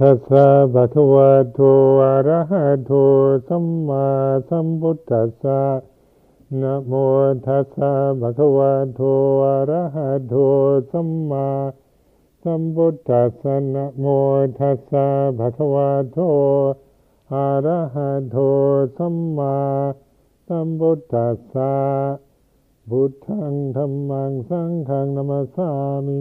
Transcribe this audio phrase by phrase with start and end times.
[0.00, 1.60] ตัสสะภะคะวะโต
[2.02, 2.92] อะระหะโต
[3.48, 4.06] สัมมา
[4.48, 5.62] สัมพุทธัสสะ
[6.60, 6.92] นะโม
[7.46, 9.00] ตัสสะภะคะวะโต
[9.42, 10.34] อะระหะโต
[10.90, 11.48] สัมมา
[12.42, 14.04] สัมพุทธัสสะนะโม
[14.58, 15.06] ตัสสะ
[15.38, 16.18] ภะคะวะโต
[17.32, 18.36] อะระหะโต
[18.96, 19.56] สัมมา
[20.46, 21.74] สัมพุทธัสสะ
[22.88, 25.68] พุทธังธัมมังสังฆังนัมสสา
[26.06, 26.18] มิ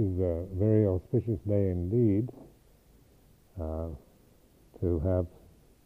[0.00, 2.30] is a very auspicious day indeed
[3.60, 3.88] uh,
[4.80, 5.26] to have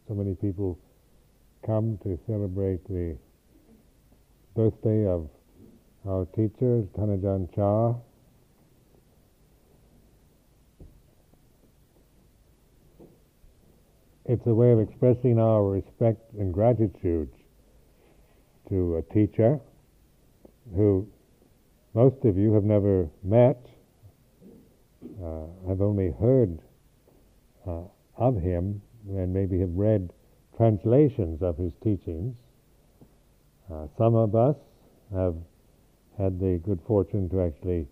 [0.07, 0.79] so many people
[1.65, 3.17] come to celebrate the
[4.55, 5.27] birthday of
[6.07, 7.99] our teacher, Tan Ajahn Chah.
[14.23, 17.29] It's a way of expressing our respect and gratitude
[18.69, 19.59] to a teacher
[20.73, 21.05] who
[21.93, 23.74] most of you have never met
[25.23, 26.59] uh, I've only heard
[27.67, 27.83] uh,
[28.17, 30.11] of him and maybe have read
[30.57, 32.35] translations of his teachings.
[33.71, 34.55] Uh, some of us
[35.13, 35.35] have
[36.17, 37.87] had the good fortune to actually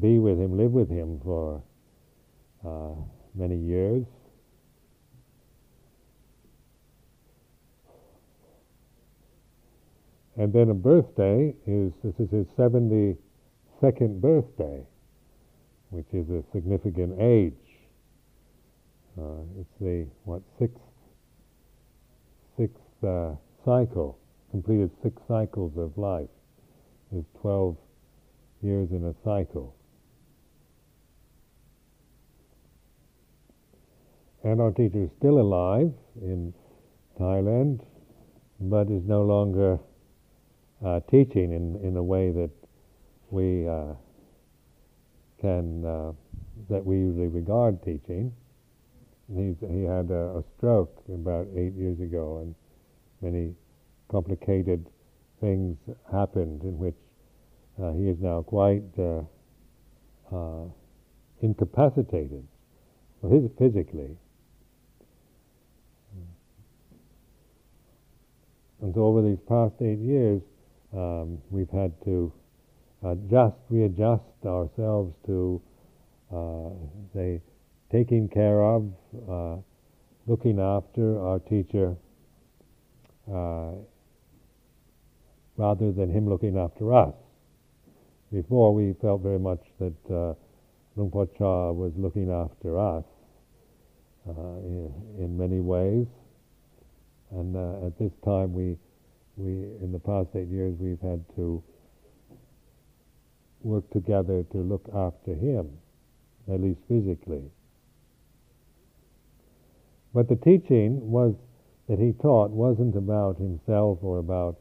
[0.00, 1.62] be with him, live with him for
[2.66, 2.94] uh,
[3.34, 4.04] many years.
[10.36, 13.16] And then a birthday is this is his 72nd
[14.20, 14.86] birthday
[15.90, 17.52] which is a significant age.
[19.18, 20.80] Uh, it's the what sixth
[22.56, 23.32] sixth uh,
[23.64, 24.18] cycle,
[24.50, 26.28] completed six cycles of life.
[27.10, 27.76] Is twelve
[28.62, 29.74] years in a cycle.
[34.44, 36.52] And our teacher is still alive in
[37.18, 37.80] Thailand,
[38.60, 39.78] but is no longer
[40.84, 42.50] uh, teaching in, in a way that
[43.30, 43.94] we uh,
[45.40, 46.12] can uh,
[46.70, 48.32] that we usually regard teaching.
[49.34, 52.54] He's, he had a, a, stroke about eight years ago, and
[53.20, 53.54] many
[54.10, 54.88] complicated
[55.40, 55.76] things
[56.10, 56.96] happened in which
[57.80, 59.22] uh, he is now quite uh,
[60.34, 60.64] uh
[61.40, 62.44] incapacitated,
[63.22, 64.16] well, physically.
[68.80, 70.40] And so over these past eight years,
[70.92, 72.32] um, we've had to
[73.02, 75.60] adjust, readjust ourselves to,
[76.34, 76.70] uh,
[77.14, 77.40] say,
[77.90, 78.90] taking care of,
[79.28, 79.56] uh,
[80.26, 81.96] looking after our teacher,
[83.32, 83.72] uh,
[85.56, 87.14] rather than him looking after us.
[88.32, 90.34] Before, we felt very much that uh,
[90.96, 93.04] Luang Chah was looking after us
[94.28, 96.06] uh, in, in, many ways,
[97.30, 98.76] and uh, at this time, we,
[99.36, 101.62] we in the past eight years, we've had to
[103.62, 105.70] work together to look after him,
[106.52, 107.50] at least physically.
[110.14, 111.34] But the teaching was
[111.88, 114.58] that he taught wasn't about himself or about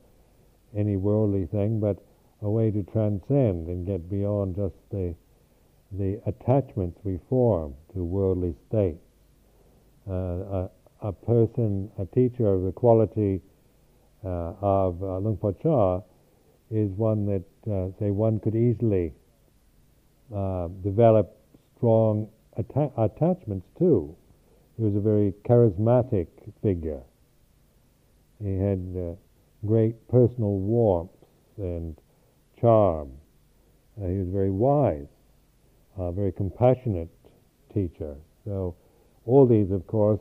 [0.75, 2.03] any worldly thing, but
[2.41, 5.15] a way to transcend and get beyond just the
[5.91, 8.99] the attachments we form to worldly states.
[10.05, 10.69] Uh, a,
[11.01, 13.41] a, person, a teacher of the quality
[14.25, 16.01] uh, of uh, Luang Por Chah
[16.71, 19.13] is one that, uh, say, one could easily
[20.35, 21.37] uh, develop
[21.77, 22.27] strong
[22.57, 24.15] atta- attachments to.
[24.77, 26.27] He was a very charismatic
[26.61, 27.01] figure.
[28.43, 29.15] He had uh,
[29.65, 31.11] great personal warmth
[31.57, 31.97] and
[32.59, 33.11] charm.
[33.99, 35.07] Uh, he was very wise,
[35.97, 37.09] a very compassionate
[37.73, 38.15] teacher.
[38.45, 38.75] So,
[39.25, 40.19] all these, of course,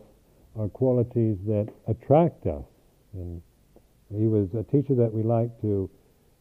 [0.58, 2.64] are qualities that attract us.
[3.12, 3.42] And
[4.16, 5.90] he was a teacher that we like to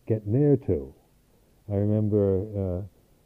[0.08, 0.94] get near to.
[1.72, 2.82] I remember uh,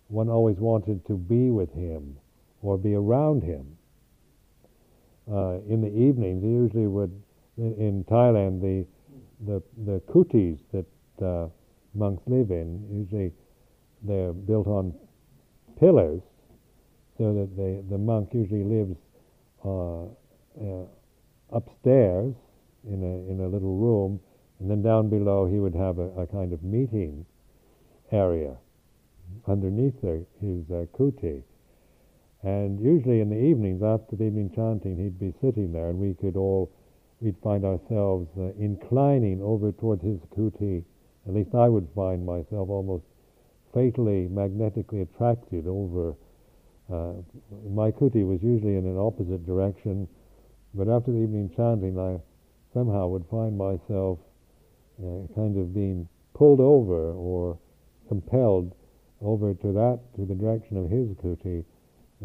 [0.07, 2.17] one always wanted to be with him
[2.61, 3.77] or be around him.
[5.31, 7.11] Uh, in the evenings, he usually would,
[7.57, 8.85] in Thailand, the,
[9.45, 10.85] the, the kutis that
[11.25, 11.47] uh,
[11.93, 13.31] monks live in, usually
[14.01, 14.93] they're built on
[15.79, 16.21] pillars
[17.17, 18.97] so that they, the monk usually lives
[19.65, 20.85] uh, uh,
[21.51, 22.33] upstairs
[22.87, 24.19] in a, in a little room
[24.59, 27.25] and then down below, he would have a, a kind of meeting
[28.11, 28.55] area
[29.47, 31.43] underneath the, his uh, kuti.
[32.43, 36.13] And usually in the evenings, after the evening chanting, he'd be sitting there, and we
[36.13, 36.71] could all
[37.21, 40.83] we'd find ourselves uh, inclining over towards his kuti.
[41.27, 43.03] At least I would find myself almost
[43.73, 46.15] fatally, magnetically attracted over.
[46.91, 47.13] Uh,
[47.69, 50.07] my kuti was usually in an opposite direction,
[50.73, 52.19] but after the evening chanting, I
[52.73, 54.19] somehow would find myself
[55.01, 57.57] uh, kind of being pulled over or
[58.07, 58.73] compelled
[59.21, 61.63] over to that, to the direction of his kuti,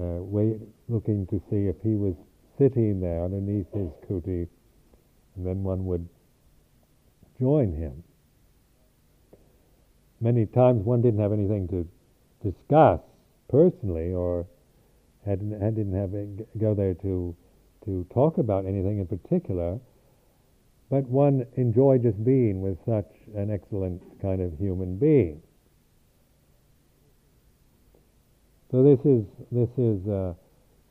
[0.01, 2.15] uh, wait, looking to see if he was
[2.59, 4.49] sitting there underneath his kuti,
[5.37, 6.09] and then one would
[7.41, 8.03] join him.
[10.21, 11.87] Many times one didn't have anything to
[12.43, 13.01] discuss
[13.49, 14.47] personally, or
[15.27, 16.13] had, had didn't have
[16.59, 17.37] go there to
[17.85, 19.79] to talk about anything in particular,
[20.91, 25.41] but one enjoyed just being with such an excellent kind of human being.
[28.71, 30.35] So this is this is uh,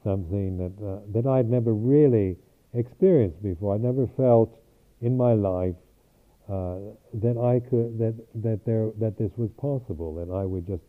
[0.03, 2.37] something that uh, that I'd never really
[2.73, 3.75] experienced before.
[3.75, 4.57] I never felt
[5.01, 5.75] in my life
[6.49, 6.77] uh,
[7.13, 10.15] that I could that that there that this was possible.
[10.15, 10.83] That I would just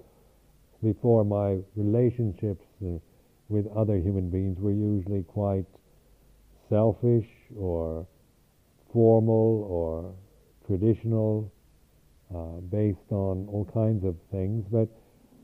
[0.83, 2.99] before my relationships uh,
[3.49, 5.67] with other human beings were usually quite
[6.69, 7.27] selfish
[7.59, 8.07] or
[8.95, 10.15] formal or
[10.67, 11.53] traditional,
[12.35, 14.89] uh, based on all kinds of things, but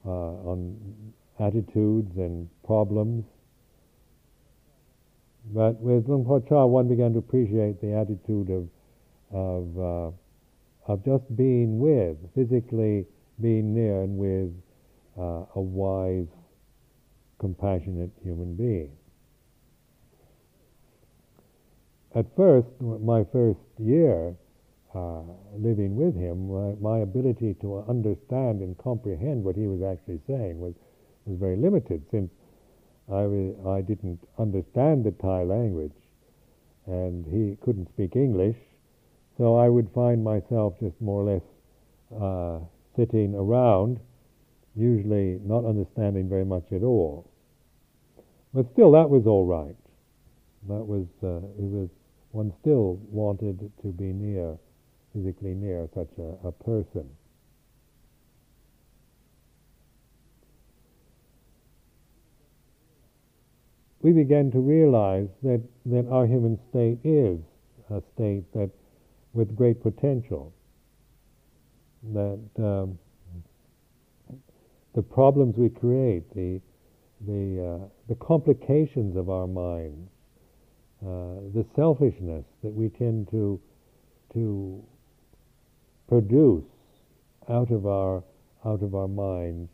[0.07, 0.79] uh, on
[1.41, 3.25] attitudes and problems.
[5.53, 8.69] But with Luang Por Chah, one began to appreciate the attitude of
[9.33, 13.07] of uh, of just being with, physically
[13.41, 14.53] being near and with
[15.19, 16.29] uh, a wise,
[17.39, 18.91] compassionate human being.
[22.13, 24.35] At first, my first year
[24.95, 25.23] uh,
[25.57, 30.59] living with him, my, my, ability to understand and comprehend what he was actually saying
[30.59, 30.75] was
[31.25, 32.33] was very limited, since
[33.13, 33.23] I,
[33.69, 35.95] I didn't understand the Thai language,
[36.87, 38.57] and he couldn't speak English,
[39.39, 41.43] so I would find myself just more or less
[42.21, 42.59] uh,
[42.97, 44.01] sitting around,
[44.75, 47.31] usually not understanding very much at all.
[48.53, 49.77] But still, that was all right.
[50.67, 51.89] That was uh, it was
[52.33, 54.57] one still wanted to be near,
[55.13, 57.09] physically near such a, a person.
[64.03, 67.41] We began to realize that, that our human state is
[67.91, 68.71] a state that
[69.33, 70.53] with great potential.
[72.15, 72.99] That um,
[74.95, 76.61] the problems we create, the
[77.27, 80.09] the uh, the complications of our minds,
[81.03, 83.61] uh, the selfishness that we tend to
[84.35, 84.83] to
[86.09, 86.65] produce
[87.49, 88.23] out of our
[88.65, 89.69] out of our minds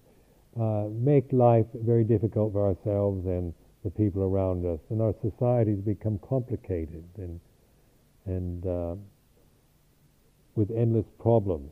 [0.61, 3.53] uh, make life very difficult for ourselves and
[3.85, 7.41] the people around us, and our societies become complicated and
[8.27, 8.97] and uh,
[10.57, 11.71] with endless problems.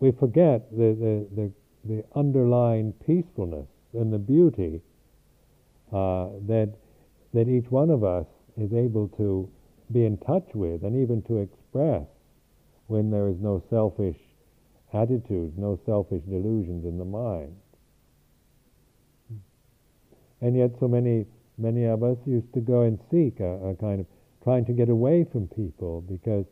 [0.00, 1.52] We forget the, the, the
[1.84, 4.80] the underlying peacefulness and the beauty
[5.92, 6.74] uh, that
[7.34, 9.48] that each one of us is able to
[9.92, 12.06] be in touch with and even to express
[12.86, 14.16] when there is no selfish
[14.92, 17.54] attitudes, no selfish delusions in the mind.
[20.40, 21.26] And yet, so many
[21.58, 24.06] many of us used to go and seek a, a kind of
[24.42, 26.44] trying to get away from people because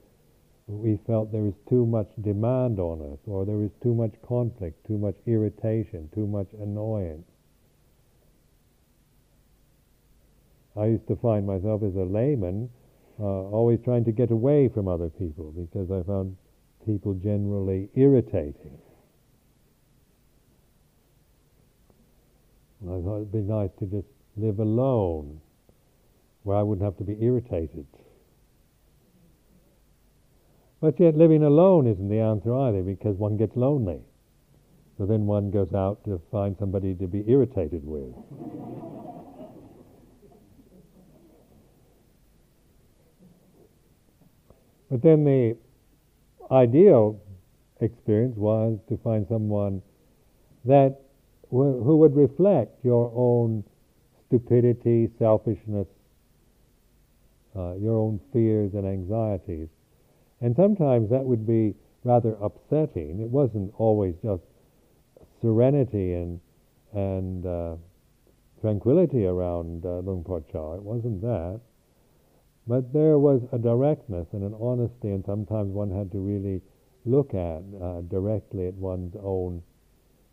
[0.67, 4.85] we felt there was too much demand on us, or there was too much conflict,
[4.87, 7.27] too much irritation, too much annoyance.
[10.77, 12.69] I used to find myself as a layman
[13.19, 16.37] uh, always trying to get away from other people because I found
[16.85, 18.79] people generally irritating.
[22.85, 24.07] I thought it'd be nice to just
[24.37, 25.41] live alone
[26.43, 27.87] where I wouldn't have to be irritated.
[30.81, 34.01] But yet, living alone isn't the answer either because one gets lonely.
[34.99, 38.15] So then one goes out to find somebody to be irritated with.
[44.91, 45.57] but then the
[46.51, 47.21] ideal
[47.81, 49.83] experience was to find someone
[50.65, 51.01] that
[51.51, 53.63] who would reflect your own
[54.27, 55.87] stupidity, selfishness,
[57.55, 59.69] uh, your own fears and anxieties,
[60.41, 61.75] and sometimes that would be
[62.05, 63.21] rather upsetting.
[63.21, 64.43] It wasn't always just
[65.41, 66.41] serenity and
[66.93, 67.77] and uh,
[68.61, 70.75] tranquility around uh, Luang Por Chah.
[70.75, 71.61] It wasn't that.
[72.67, 76.63] But there was a directness and an honesty, and sometimes one had to really
[77.05, 79.63] look at uh, directly at one's own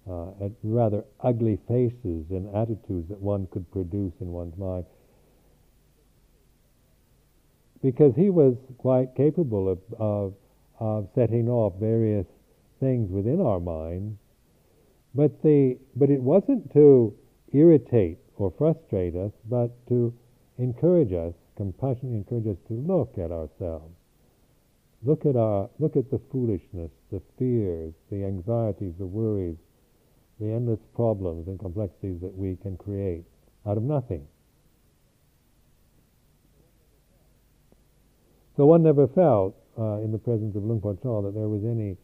[0.10, 4.86] uh, at rather ugly faces and attitudes that one could produce in one's mind.
[7.84, 10.34] Because he was quite capable of, of,
[10.80, 12.26] of setting off various
[12.80, 14.18] things within our minds,
[15.14, 17.14] but, the, but it wasn't to
[17.52, 20.14] irritate or frustrate us, but to
[20.58, 23.94] encourage us, compassionately encourage us to look at ourselves.
[25.06, 29.58] Look at our look at the foolishness, the fears, the anxieties, the worries,
[30.40, 33.26] the endless problems and complexities that we can create
[33.66, 34.26] out of nothing.
[38.56, 41.64] So one never felt uh, in the presence of Luang Por Chah that there was
[41.64, 41.98] any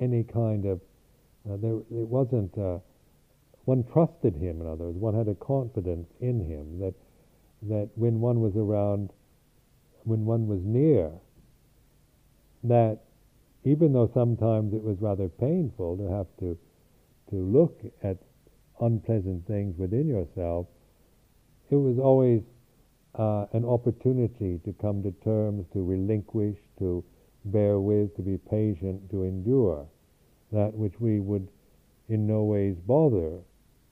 [0.00, 0.80] any kind of
[1.48, 2.78] uh, there it wasn't uh,
[3.64, 4.98] one trusted him in other words.
[4.98, 6.94] One had a confidence in him that
[7.62, 9.10] that when one was around
[10.04, 11.10] when one was near
[12.64, 13.00] that
[13.64, 16.56] even though sometimes it was rather painful to have to
[17.30, 18.16] to look at
[18.80, 20.66] unpleasant things within yourself,
[21.70, 22.40] it was always
[23.14, 27.04] uh, an opportunity to come to terms, to relinquish, to
[27.46, 29.86] bear with, to be patient, to endure
[30.52, 31.48] that which we would
[32.08, 33.38] in no ways bother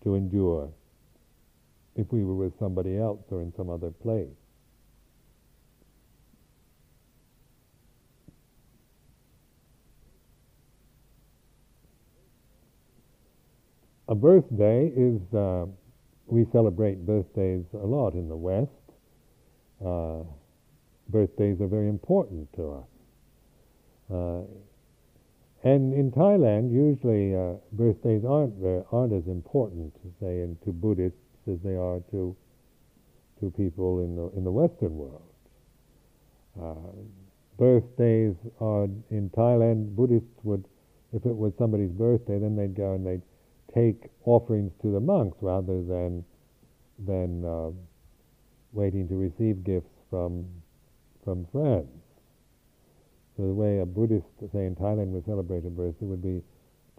[0.03, 0.71] to endure
[1.97, 4.29] if we were with somebody else or in some other place.
[14.09, 15.67] a birthday is, uh,
[16.27, 18.71] we celebrate birthdays a lot in the West.
[19.85, 20.23] Uh,
[21.09, 22.88] birthdays are very important to us.
[24.12, 24.42] Uh,
[25.64, 31.18] and in Thailand, usually uh, birthdays aren't very, aren't as important, say, in, to Buddhists
[31.50, 32.37] as they are to
[33.40, 35.23] to people in the in the Western world.
[36.61, 36.92] Uh,
[37.59, 39.95] birthdays are in Thailand.
[39.95, 40.64] Buddhists would,
[41.12, 43.23] if it was somebody's birthday, then they'd go and they'd
[43.75, 46.25] take offerings to the monks rather than
[47.06, 47.71] than uh,
[48.76, 50.47] waiting to receive gifts from
[51.25, 51.88] from friends.
[53.37, 56.42] So the way a Buddhist, say in Thailand, would celebrate a birthday would be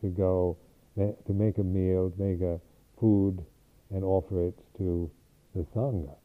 [0.01, 0.57] to go
[0.98, 2.60] to make a meal, make a
[3.00, 3.43] food,
[3.91, 5.10] and offer it to
[5.55, 6.15] the sangha.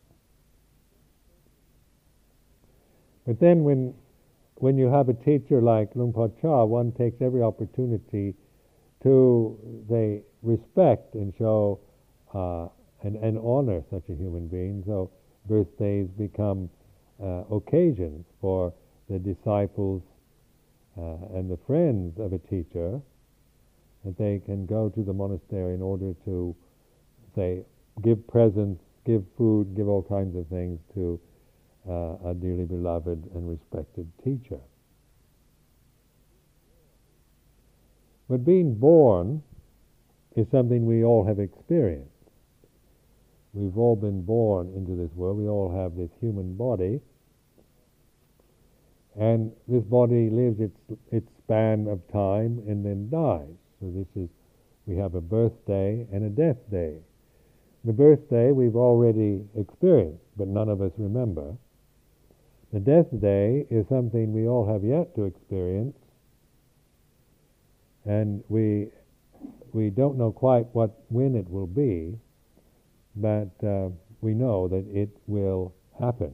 [3.26, 3.94] But then when
[4.56, 8.34] when you have a teacher like Luang Por Chah, one takes every opportunity
[9.02, 11.80] to they respect and show
[12.34, 12.68] uh,
[13.02, 14.82] and, and honor such a human being.
[14.86, 15.10] So
[15.46, 16.70] birthdays become
[17.22, 18.72] uh, occasions for
[19.08, 20.02] the disciples
[20.98, 23.00] uh, and the friends of a teacher
[24.04, 26.54] that they can go to the monastery in order to,
[27.34, 27.62] say,
[28.02, 31.20] give presents, give food, give all kinds of things to
[31.88, 34.60] uh, a dearly beloved and respected teacher.
[38.28, 39.42] But being born
[40.36, 42.11] is something we all have experienced.
[43.52, 45.38] We've all been born into this world.
[45.38, 47.00] We all have this human body.
[49.18, 50.78] And this body lives its,
[51.10, 53.54] its span of time and then dies.
[53.80, 54.30] So this is,
[54.86, 56.96] we have a birthday and a death day.
[57.84, 61.54] The birthday we've already experienced, but none of us remember.
[62.72, 65.96] The death day is something we all have yet to experience,
[68.06, 68.88] and we
[69.72, 72.18] we don't know quite what when it will be,
[73.16, 73.88] but uh,
[74.20, 76.32] we know that it will happen.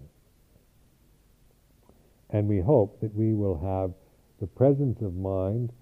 [2.30, 3.92] And we hope that we will have
[4.40, 5.72] the presence of mind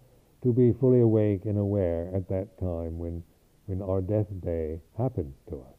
[0.42, 3.22] to be fully awake and aware at that time when,
[3.66, 5.76] when our death day happens to us.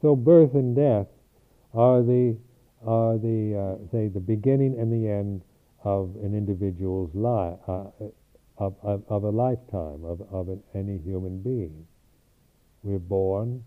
[0.00, 1.06] So birth and death
[1.74, 2.36] are the,
[2.84, 5.42] are the uh, say, the beginning and the end
[5.84, 7.84] of an individual's life, uh,
[8.58, 11.86] of, of, of a lifetime of, of an, any human being.
[12.82, 13.64] We're born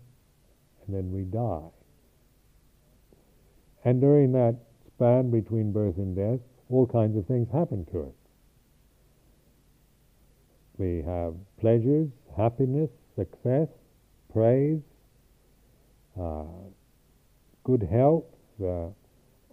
[0.86, 1.70] and then we die.
[3.84, 4.56] And during that
[4.94, 8.14] span between birth and death, all kinds of things happen to us.
[10.78, 13.68] We have pleasures, happiness, success,
[14.32, 14.80] praise,
[16.20, 16.44] uh,
[17.64, 18.24] good health,
[18.62, 18.88] uh,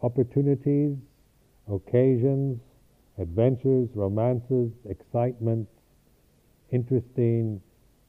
[0.02, 0.98] opportunities,
[1.72, 2.60] occasions,
[3.20, 5.72] adventures, romances, excitements,
[6.72, 7.62] interesting,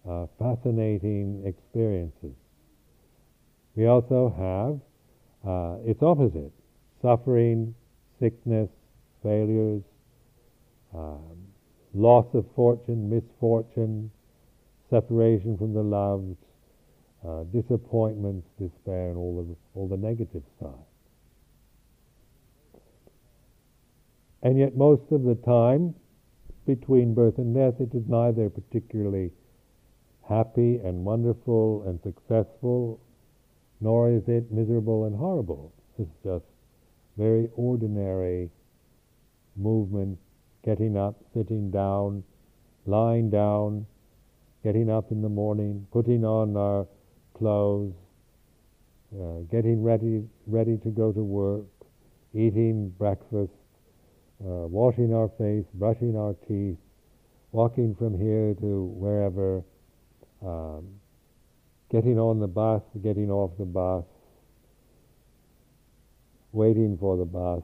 [0.09, 2.35] uh, fascinating experiences.
[3.75, 6.53] We also have uh, its opposite
[7.03, 7.75] suffering,
[8.19, 8.71] sickness,
[9.23, 9.83] failures,
[10.95, 11.37] um,
[11.93, 14.11] loss of fortune, misfortune,
[14.89, 16.37] separation from the loved,
[17.27, 20.71] uh, disappointments, despair, and all the, all the negative side.
[24.43, 25.95] And yet, most of the time,
[26.67, 29.31] between birth and death, it is neither particularly
[30.29, 33.01] happy and wonderful and successful,
[33.81, 35.73] nor is it miserable and horrible.
[35.99, 36.45] It's just
[37.17, 38.51] very ordinary
[39.57, 40.19] movement,
[40.65, 42.25] getting up, sitting down,
[42.87, 43.87] lying down,
[44.63, 46.87] getting up in the morning, putting on our
[47.35, 47.93] clothes,
[49.15, 51.67] uh, getting ready, ready to go to work,
[52.33, 53.53] eating breakfast,
[54.41, 56.79] uh, washing our face, brushing our teeth,
[57.53, 59.63] walking from here to wherever,
[60.45, 60.87] um,
[61.91, 64.05] getting on the bus, getting off the bus,
[66.53, 67.63] waiting for the bus,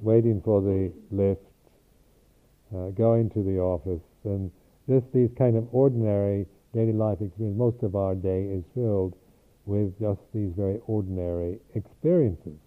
[0.00, 1.40] waiting for the lift,
[2.74, 4.50] uh, going to the office, and
[4.88, 7.58] just these kind of ordinary daily life experiences.
[7.58, 9.16] Most of our day is filled
[9.66, 12.58] with just these very ordinary experiences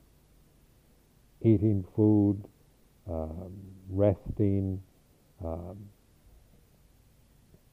[1.43, 2.43] eating food,
[3.09, 3.51] um,
[3.89, 4.81] resting,
[5.43, 5.77] um,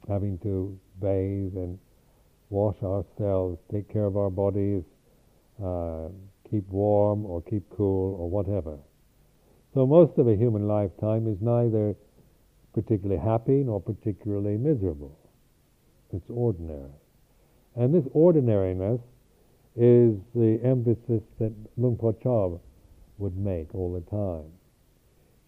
[0.09, 1.79] having to bathe and
[2.51, 4.83] wash ourselves, take care of our bodies,
[5.63, 6.09] uh,
[6.51, 8.79] keep warm or keep cool or whatever.
[9.75, 11.95] So most of a human lifetime is neither
[12.73, 15.19] particularly happy nor particularly miserable.
[16.13, 16.91] It's ordinary.
[17.77, 19.01] And this ordinariness
[19.77, 22.59] is the emphasis that Luang Por Chah
[23.19, 24.51] would make all the time.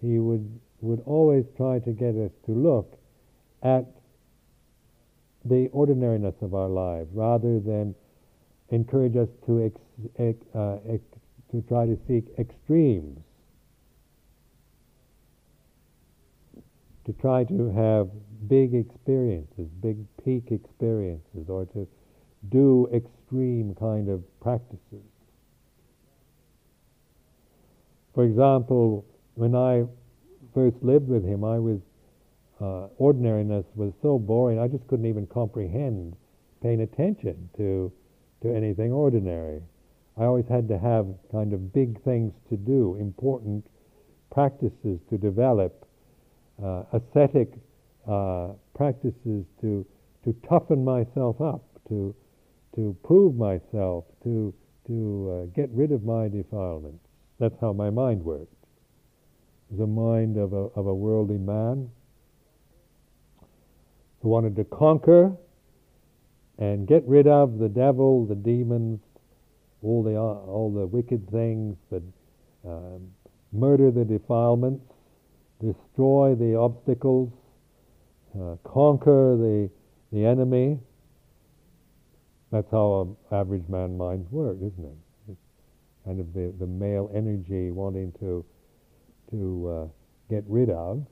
[0.00, 2.98] He would, would always try to get us to look
[3.62, 3.84] at
[5.44, 7.94] the ordinariness of our lives rather than
[8.70, 9.80] encourage us to, ex,
[10.18, 11.02] ex, uh, ex,
[11.50, 13.18] to try to seek extremes,
[17.04, 18.08] to try to have
[18.48, 21.86] big experiences, big peak experiences, or to
[22.50, 25.04] do extreme kind of practices.
[28.14, 29.84] For example, when I
[30.54, 31.80] first lived with him, I was
[32.60, 34.58] uh, ordinariness was so boring.
[34.58, 36.16] I just couldn't even comprehend
[36.62, 37.92] paying attention to
[38.42, 39.60] to anything ordinary.
[40.16, 43.66] I always had to have kind of big things to do, important
[44.30, 45.86] practices to develop,
[46.62, 47.52] uh, ascetic
[48.06, 49.86] uh, practices to
[50.24, 52.14] to toughen myself up, to
[52.74, 54.54] to prove myself, to
[54.86, 57.04] to uh, get rid of my defilements.
[57.38, 58.52] That's how my mind worked.
[59.78, 61.90] The mind of a, of a worldly man
[64.22, 65.32] who wanted to conquer
[66.58, 69.00] and get rid of the devil, the demons,
[69.82, 72.02] all the, uh, all the wicked things, that
[72.66, 73.08] um,
[73.52, 74.84] murder the defilements,
[75.60, 77.32] destroy the obstacles,
[78.38, 79.70] uh, conquer the,
[80.12, 80.78] the enemy.
[82.52, 85.30] That's how an average man minds work, isn't it?
[85.30, 85.38] It's
[86.04, 88.44] kind of the, the male energy wanting to
[89.30, 89.88] to uh,
[90.28, 91.06] get rid of.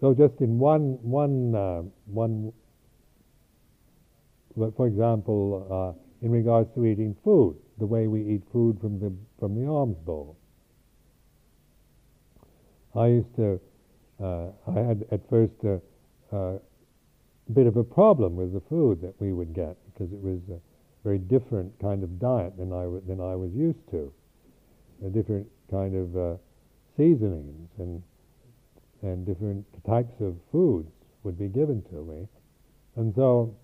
[0.00, 2.52] So just in one one uh, one,
[4.54, 9.12] for example, uh, in regards to eating food, the way we eat food from the
[9.38, 10.36] from the alms bowl.
[12.94, 13.60] I used to,
[14.22, 15.80] uh, I had at first a,
[16.34, 16.58] uh,
[17.52, 20.58] bit of a problem with the food that we would get because it was a
[21.04, 24.12] very different kind of diet than I, w- than I was used to.
[25.04, 26.36] A different kind of uh,
[26.96, 28.02] seasonings and,
[29.06, 30.90] and different types of foods
[31.22, 32.28] would be given to me.
[32.96, 33.54] And so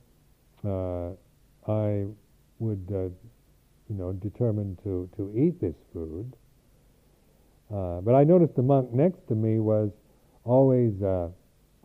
[0.65, 1.11] uh,
[1.71, 2.07] I
[2.59, 3.11] would, uh,
[3.89, 6.33] you know, determine to, to eat this food.
[7.73, 9.91] Uh, but I noticed the monk next to me was
[10.45, 11.29] always uh,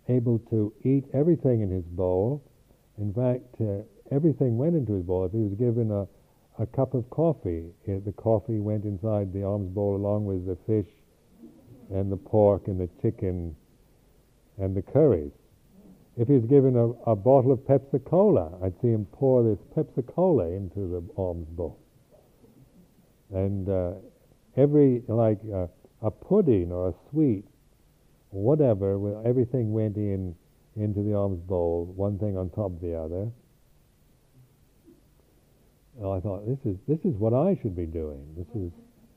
[0.09, 2.43] able to eat everything in his bowl.
[2.97, 5.25] In fact, uh, everything went into his bowl.
[5.25, 6.07] If he was given a,
[6.61, 10.57] a cup of coffee, it, the coffee went inside the alms bowl along with the
[10.67, 10.91] fish
[11.93, 13.55] and the pork and the chicken
[14.57, 15.31] and the curries.
[16.17, 20.05] If he's given a, a bottle of Pepsi Cola, I'd see him pour this Pepsi
[20.13, 21.79] Cola into the alms bowl.
[23.33, 23.91] And uh,
[24.55, 25.67] every, like uh,
[26.01, 27.45] a pudding or a sweet
[28.31, 30.35] whatever, everything went in
[30.75, 33.29] into the alms bowl, one thing on top of the other.
[35.99, 38.23] And I thought, this is this is what I should be doing.
[38.37, 38.71] This is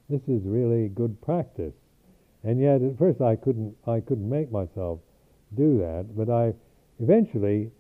[0.09, 1.75] this is really good practice.
[2.43, 5.01] And yet, at first, I couldn't I couldn't make myself
[5.57, 6.17] do that.
[6.17, 6.55] But I
[6.99, 7.71] eventually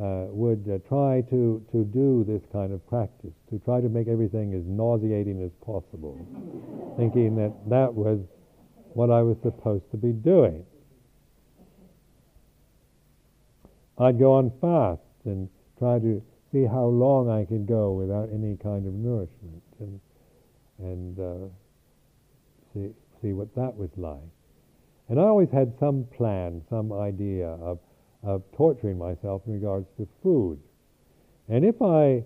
[0.00, 4.08] uh, would uh, try to to do this kind of practice, to try to make
[4.08, 6.18] everything as nauseating as possible,
[6.98, 8.20] thinking that that was
[8.92, 10.64] what I was supposed to be doing.
[13.98, 18.56] I'd go on fast and try to see how long I could go without any
[18.56, 19.62] kind of nourishment.
[19.78, 20.00] And
[20.78, 21.48] and uh,
[22.72, 22.90] see
[23.22, 24.30] see what that was like.
[25.08, 27.78] And I always had some plan, some idea of
[28.22, 30.58] of torturing myself in regards to food.
[31.48, 32.22] And if I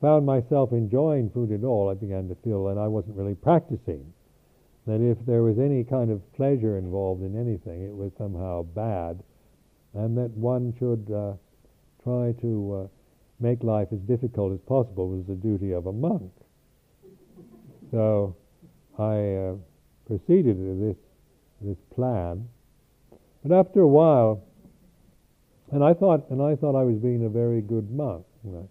[0.00, 4.12] found myself enjoying food at all, I began to feel that I wasn't really practicing.
[4.86, 9.22] That if there was any kind of pleasure involved in anything, it was somehow bad,
[9.94, 11.34] and that one should uh,
[12.04, 12.88] try to uh,
[13.40, 16.30] make life as difficult as possible was the duty of a monk.
[17.90, 18.36] So
[18.98, 19.54] I uh,
[20.06, 20.96] proceeded with this
[21.62, 22.48] this plan,
[23.42, 24.42] but after a while,
[25.72, 28.24] and I thought and I thought I was being a very good monk.
[28.44, 28.68] You know,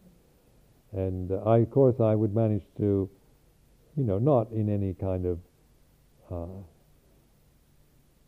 [0.93, 3.09] and uh, I, of course, I would manage to,
[3.97, 5.39] you know, not in any kind of
[6.31, 6.61] uh,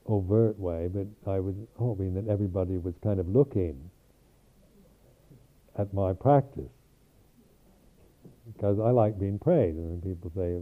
[0.07, 3.89] overt way, but I was hoping that everybody was kind of looking
[5.77, 6.71] at my practice
[8.53, 10.57] because I like being praised, and people say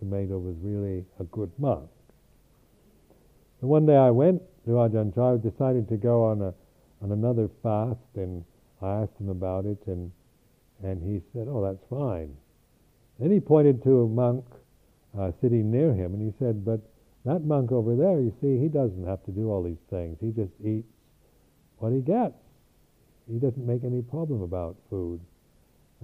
[0.00, 1.88] Sumedho was really a good monk.
[3.60, 6.54] And one day I went to Ajahn Chah, decided to go on a
[7.02, 8.44] on another fast, and
[8.82, 10.10] I asked him about it, and
[10.82, 12.36] and he said, "Oh, that's fine."
[13.18, 14.44] Then he pointed to a monk
[15.18, 16.80] uh, sitting near him, and he said, "But
[17.24, 20.18] that monk over there, you see, he doesn't have to do all these things.
[20.20, 20.92] He just eats
[21.78, 22.36] what he gets.
[23.30, 25.20] He doesn't make any problem about food.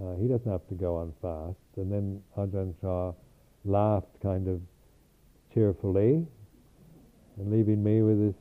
[0.02, 3.12] Uh, he doesn't have to go on fast." And then Ajahn Chah
[3.64, 4.60] laughed kind of
[5.54, 6.26] cheerfully,
[7.36, 8.34] and leaving me with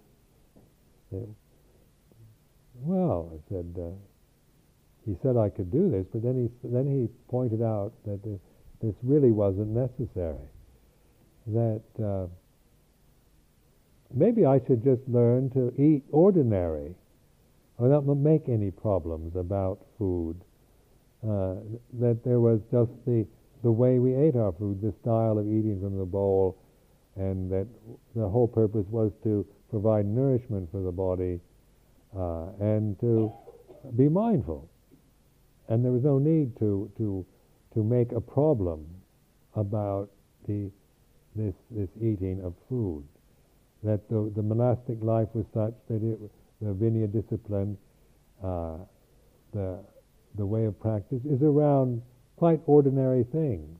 [1.12, 1.24] this.
[2.84, 3.92] Well, I said, uh,
[5.06, 8.40] he said I could do this, but then he then he pointed out that this,
[8.82, 10.48] this really wasn't necessary.
[11.48, 12.28] That uh,
[14.14, 16.96] maybe I should just learn to eat ordinary,
[17.78, 20.42] or not make any problems about food.
[21.24, 21.56] Uh,
[22.00, 23.28] that there was just the
[23.64, 26.58] the way we ate our food, the style of eating from the bowl,
[27.16, 27.68] and that
[28.16, 31.40] the whole purpose was to provide nourishment for the body
[32.18, 33.32] uh, and to
[33.96, 34.70] be mindful.
[35.70, 37.26] And there was no need to, to,
[37.74, 38.86] to make a problem
[39.56, 40.10] about
[40.48, 40.70] the,
[41.36, 43.04] this, this eating of food.
[43.84, 46.20] That the, the monastic life was such that it,
[46.62, 47.78] the Vinaya discipline,
[48.44, 48.78] uh,
[49.54, 49.80] the,
[50.36, 52.02] the way of practice, is around
[52.42, 53.78] quite ordinary things.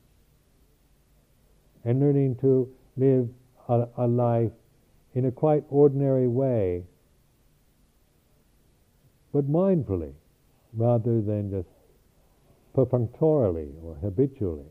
[1.84, 3.28] And learning to live
[3.68, 4.52] a, a life
[5.16, 6.84] in a quite ordinary way,
[9.34, 10.14] but mindfully,
[10.74, 11.70] rather than just
[12.76, 14.70] perfunctorily or habitually.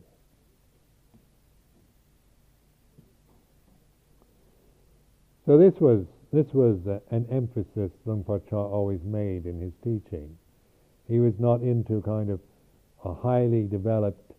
[5.45, 9.73] So this was this was uh, an emphasis Luang Por Chah always made in his
[9.83, 10.37] teaching.
[11.09, 12.39] He was not into kind of
[13.03, 14.33] a highly developed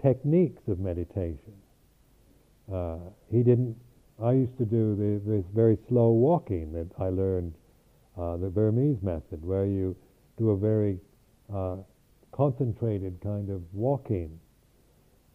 [0.00, 1.52] techniques of meditation.
[2.72, 2.98] Uh,
[3.30, 3.76] he didn't.
[4.22, 7.54] I used to do the, this very slow walking that I learned,
[8.18, 9.96] uh, the Burmese method, where you
[10.36, 10.98] do a very
[11.54, 11.76] uh,
[12.32, 14.38] concentrated kind of walking,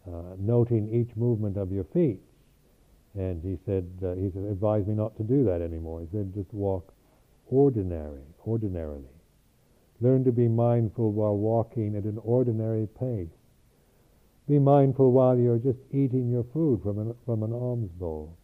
[0.06, 2.20] uh, noting each movement of your feet.
[3.14, 6.00] And he said, uh, he said, advised me not to do that anymore.
[6.00, 6.92] He said, just walk
[7.46, 9.13] ordinary, ordinarily.
[10.04, 13.32] Learn to be mindful while walking at an ordinary pace.
[14.46, 18.36] Be mindful while you're just eating your food from an, from an alms bowl.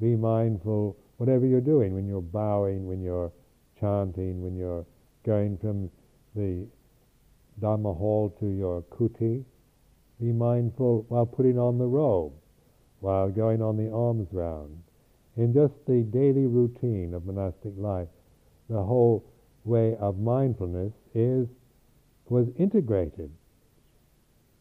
[0.00, 3.32] Be mindful whatever you're doing, when you're bowing, when you're
[3.80, 4.86] chanting, when you're
[5.26, 5.90] going from
[6.36, 6.64] the
[7.60, 9.44] Dharma hall to your kuti.
[10.20, 12.34] Be mindful while putting on the robe,
[13.00, 14.80] while going on the alms round.
[15.36, 18.06] In just the daily routine of monastic life,
[18.70, 19.24] the whole
[19.64, 21.48] way of mindfulness is
[22.28, 23.30] was integrated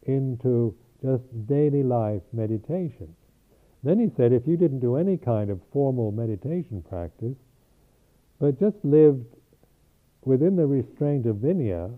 [0.04, 3.16] into just daily life meditation.
[3.84, 7.36] Then he said if you didn't do any kind of formal meditation practice,
[8.40, 9.26] but just lived
[10.24, 11.92] within the restraint of Vinaya,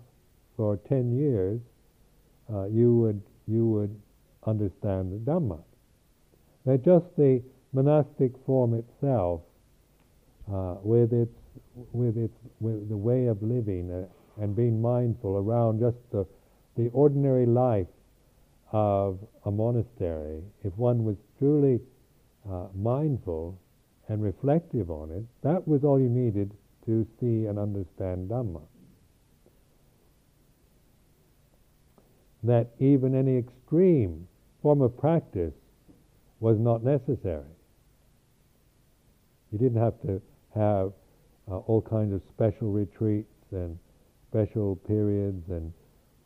[0.56, 1.60] for 10 years,
[2.52, 4.02] uh, you would you would
[4.46, 5.60] understand the Dhamma.
[6.66, 9.42] That just the monastic form itself,
[10.52, 11.36] uh, with its
[11.94, 16.26] with its with the way of living uh, and being mindful around just the
[16.76, 17.88] the ordinary life
[18.72, 21.80] of a monastery, if one was truly
[22.50, 23.58] uh, mindful
[24.10, 26.52] and reflective on it, that was all you needed
[26.86, 28.62] to see and understand Dhamma.
[32.46, 34.28] that even any extreme
[34.62, 35.54] form of practice
[36.40, 37.44] was not necessary.
[39.52, 40.22] You didn't have to
[40.54, 40.94] have
[41.50, 43.78] uh, all kinds of special retreats and
[44.30, 45.72] special periods and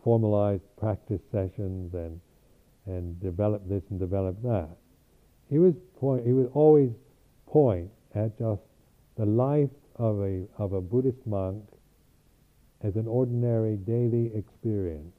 [0.03, 2.19] formalized practice sessions and
[2.86, 4.69] and develop this and develop that.
[5.49, 6.25] He was point.
[6.25, 6.89] He would always
[7.45, 8.62] point at just
[9.17, 11.63] the life of a of a Buddhist monk
[12.82, 15.13] as an ordinary daily experience.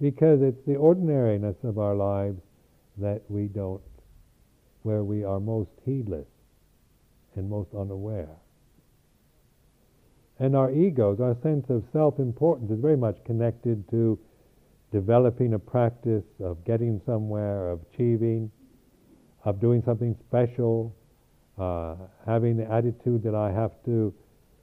[0.00, 2.40] Because it's the ordinariness of our lives
[2.96, 3.82] that we don't,
[4.82, 6.26] where we are most heedless
[7.36, 8.36] and most unaware.
[10.38, 14.18] And our egos, our sense of self importance, is very much connected to
[14.90, 18.50] developing a practice of getting somewhere, of achieving,
[19.44, 20.94] of doing something special,
[21.58, 21.94] uh,
[22.26, 24.14] having the attitude that I have to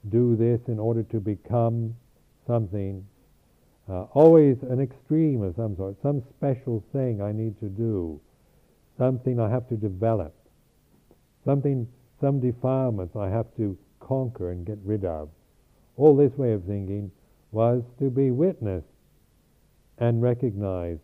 [0.10, 1.96] do this in order to become
[2.46, 3.06] something.
[3.90, 8.20] Uh, always an extreme of some sort, some special thing I need to do,
[8.98, 10.34] something I have to develop,
[11.46, 11.88] something,
[12.20, 15.30] some defilements I have to conquer and get rid of.
[15.96, 17.12] All this way of thinking
[17.52, 18.88] was to be witnessed
[20.00, 21.02] and recognized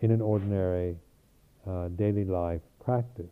[0.00, 0.96] in an ordinary
[1.66, 3.30] uh, daily life practice.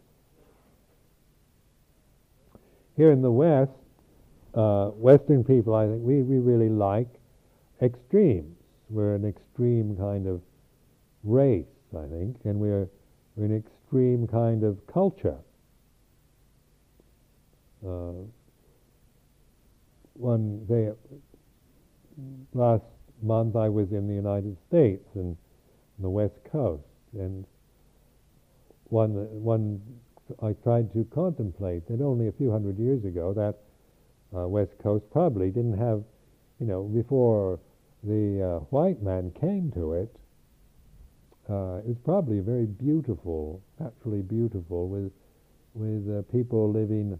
[2.97, 3.73] Here in the West,
[4.55, 7.09] uh, Western people, I think, we, we really like
[7.83, 8.57] extremes.
[8.89, 10.41] We're an extreme kind of
[11.25, 12.89] race, I think, and we're,
[13.35, 13.65] we're an
[14.31, 15.39] kind of culture.
[17.87, 18.13] Uh,
[20.15, 20.91] one day,
[22.55, 22.85] last
[23.23, 25.37] month I was in the United States and
[25.99, 26.83] the West Coast,
[27.13, 27.45] and
[28.85, 29.81] one one
[30.43, 33.57] I tried to contemplate that only a few hundred years ago that
[34.37, 36.03] uh, West Coast probably didn't have,
[36.61, 37.61] you know, before
[38.03, 40.15] the uh, white man came to it,
[41.49, 45.13] uh, it was probably very beautiful, naturally beautiful, with
[45.75, 47.19] with uh, people living,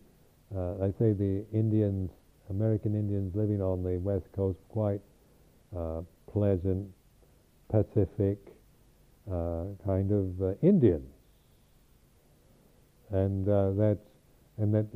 [0.57, 2.11] uh, I say the Indians,
[2.49, 5.01] American Indians living on the West Coast, quite
[5.77, 6.01] uh,
[6.33, 6.89] pleasant,
[7.69, 8.39] pacific
[9.85, 11.11] kind of Indians
[13.11, 13.99] and uh, that
[14.59, 14.87] and that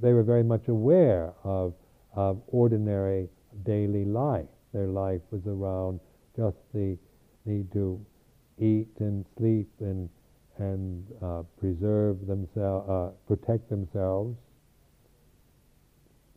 [0.00, 1.74] they were very much aware of
[2.14, 3.28] of ordinary
[3.64, 4.46] daily life.
[4.72, 6.00] Their life was around
[6.36, 6.96] just the
[7.44, 8.04] need to
[8.62, 10.08] eat and sleep and
[10.58, 14.36] and uh, preserve themselves, uh, protect themselves,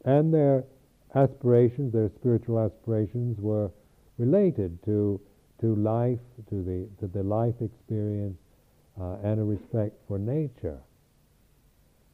[0.05, 0.63] and their
[1.15, 3.69] aspirations, their spiritual aspirations, were
[4.17, 5.19] related to
[5.61, 8.37] to life, to the to the life experience,
[8.99, 10.79] uh, and a respect for nature.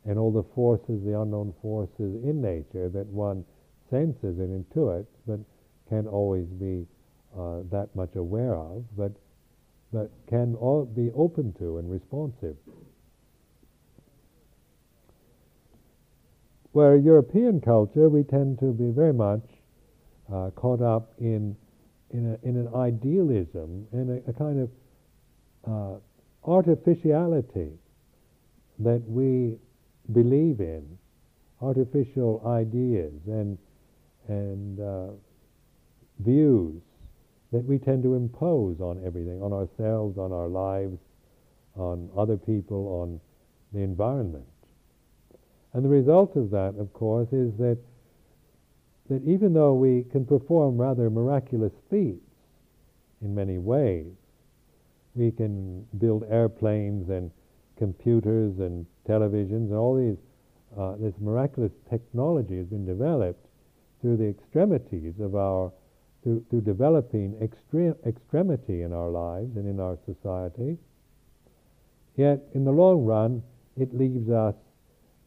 [0.05, 3.45] And all the forces, the unknown forces in nature that one
[3.91, 5.39] senses and intuits, but
[5.89, 6.87] can't always be
[7.37, 9.11] uh, that much aware of, but
[9.91, 12.55] but can all be open to and responsive.
[16.71, 19.43] Where European culture, we tend to be very much
[20.31, 21.55] uh, caught up in
[22.11, 24.69] in, a, in, an idealism and a, a kind of
[25.65, 25.99] uh,
[26.43, 27.71] artificiality
[28.79, 29.55] that we
[30.11, 30.97] believe in,
[31.61, 33.57] artificial ideas and
[34.27, 35.07] and uh,
[36.19, 36.81] views
[37.51, 40.97] that we tend to impose on everything, on ourselves, on our lives,
[41.75, 43.19] on other people, on
[43.73, 44.45] the environment.
[45.73, 47.77] And the result of that, of course, is that
[49.11, 52.23] that even though we can perform rather miraculous feats
[53.21, 54.07] in many ways,
[55.15, 57.29] we can build airplanes and
[57.77, 60.17] computers and televisions and all these,
[60.77, 63.45] uh, this miraculous technology has been developed
[63.99, 65.73] through the extremities of our,
[66.23, 70.77] through, through developing extremity in our lives and in our society.
[72.15, 73.41] Yet, in the long run,
[73.77, 74.55] it leaves us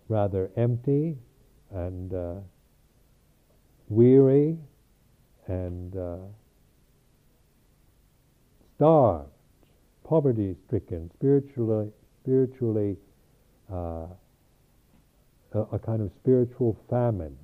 [0.08, 1.16] rather empty
[1.70, 2.34] and uh,
[3.88, 4.58] weary
[5.46, 6.16] and uh,
[8.76, 9.30] starved,
[10.04, 11.90] poverty stricken, spiritually,
[12.22, 12.96] spiritually,
[13.72, 14.06] uh,
[15.52, 17.36] a, a kind of spiritual famine.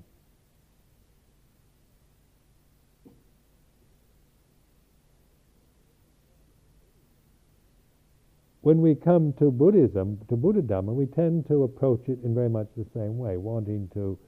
[8.62, 12.51] When we come to Buddhism, to Buddha Dhamma, we tend to approach it in very
[12.51, 14.18] much the same way, wanting to,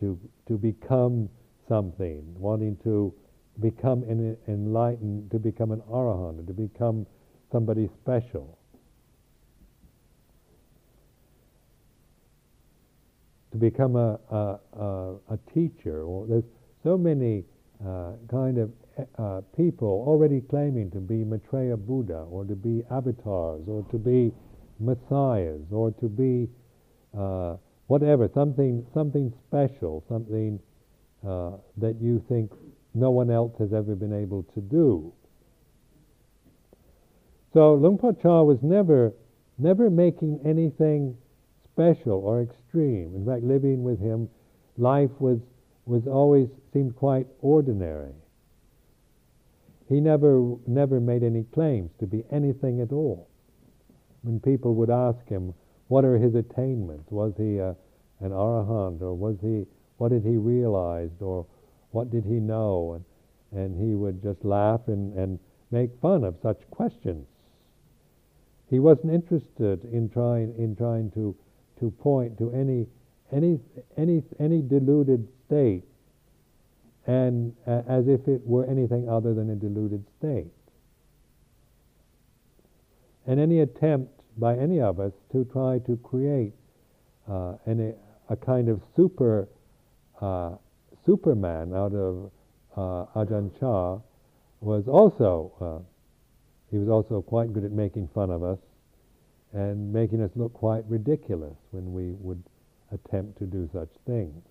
[0.00, 0.18] to,
[0.48, 1.28] to become
[1.68, 3.12] something, wanting to
[3.60, 7.06] become an enlightened, to become an arahant, to become
[7.52, 8.56] somebody special.
[13.52, 16.04] to become a, a, a, a teacher.
[16.28, 16.44] There's
[16.82, 17.44] so many
[17.84, 18.70] uh, kind of
[19.18, 24.32] uh, people already claiming to be Maitreya Buddha, or to be avatars, or to be
[24.78, 26.48] messiahs, or to be
[27.16, 30.60] uh, whatever, something, something special, something
[31.26, 32.52] uh, that you think
[32.94, 35.12] no one else has ever been able to do.
[37.52, 39.12] So Luang Por Chah was never,
[39.58, 41.16] never making anything
[41.72, 43.14] special or extreme.
[43.14, 44.28] In fact, living with him,
[44.76, 45.38] life was,
[45.84, 48.12] was always seemed quite ordinary.
[49.90, 53.28] He never, never made any claims to be anything at all.
[54.22, 55.52] When people would ask him,
[55.88, 57.10] what are his attainments?
[57.10, 57.70] Was he a,
[58.20, 61.44] an arahant, or was he, what did he realize, or
[61.90, 63.02] what did he know?
[63.50, 65.40] And, and he would just laugh and, and
[65.72, 67.26] make fun of such questions.
[68.68, 71.34] He wasn't interested in trying, in trying to,
[71.80, 72.86] to point to any,
[73.32, 73.58] any,
[73.96, 75.82] any, any deluded state
[77.10, 80.52] and uh, as if it were anything other than a deluded state.
[83.26, 86.52] And any attempt by any of us to try to create
[87.28, 87.94] uh, any,
[88.28, 89.48] a kind of super
[90.20, 90.52] uh,
[91.04, 92.30] Superman out of
[92.76, 93.98] uh, Ajahn Chah
[94.60, 95.82] was also uh,
[96.70, 98.58] he was also quite good at making fun of us
[99.52, 102.40] and making us look quite ridiculous when we would
[102.92, 104.44] attempt to do such things.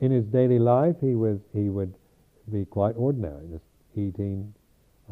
[0.00, 1.94] In his daily life, he was he would
[2.50, 4.54] be quite ordinary, just eating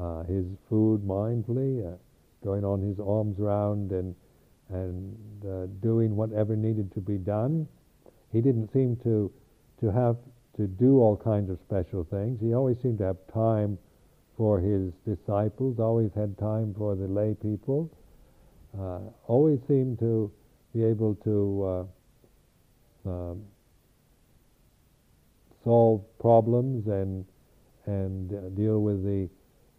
[0.01, 1.97] uh, his food mindfully, uh,
[2.43, 4.15] going on his alms round and
[4.71, 7.69] and uh, doing whatever needed to be done.
[8.33, 9.31] He didn't seem to
[9.81, 10.17] to have
[10.57, 12.41] to do all kinds of special things.
[12.41, 13.79] He always seemed to have time
[14.37, 17.91] for his disciples, always had time for the lay people,
[18.79, 20.31] uh, always seemed to
[20.75, 21.87] be able to
[23.07, 23.43] uh, um,
[25.69, 27.25] solve problems and
[27.87, 29.29] and uh, deal with the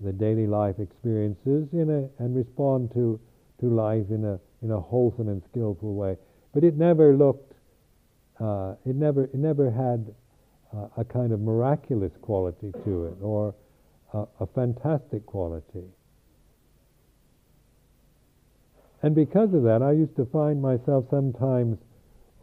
[0.01, 3.19] the daily life experiences in a, and respond to,
[3.59, 6.15] to life in a, in a wholesome and skillful way.
[6.53, 7.53] But it never looked,
[8.39, 10.13] uh, it, never, it never had
[10.75, 13.53] uh, a kind of miraculous quality to it or
[14.13, 15.83] a, a fantastic quality.
[19.01, 21.77] And because of that, I used to find myself sometimes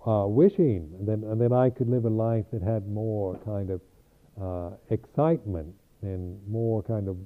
[0.07, 3.81] uh, wishing that, that I could live a life that had more kind of
[4.41, 7.17] uh, excitement and more kind of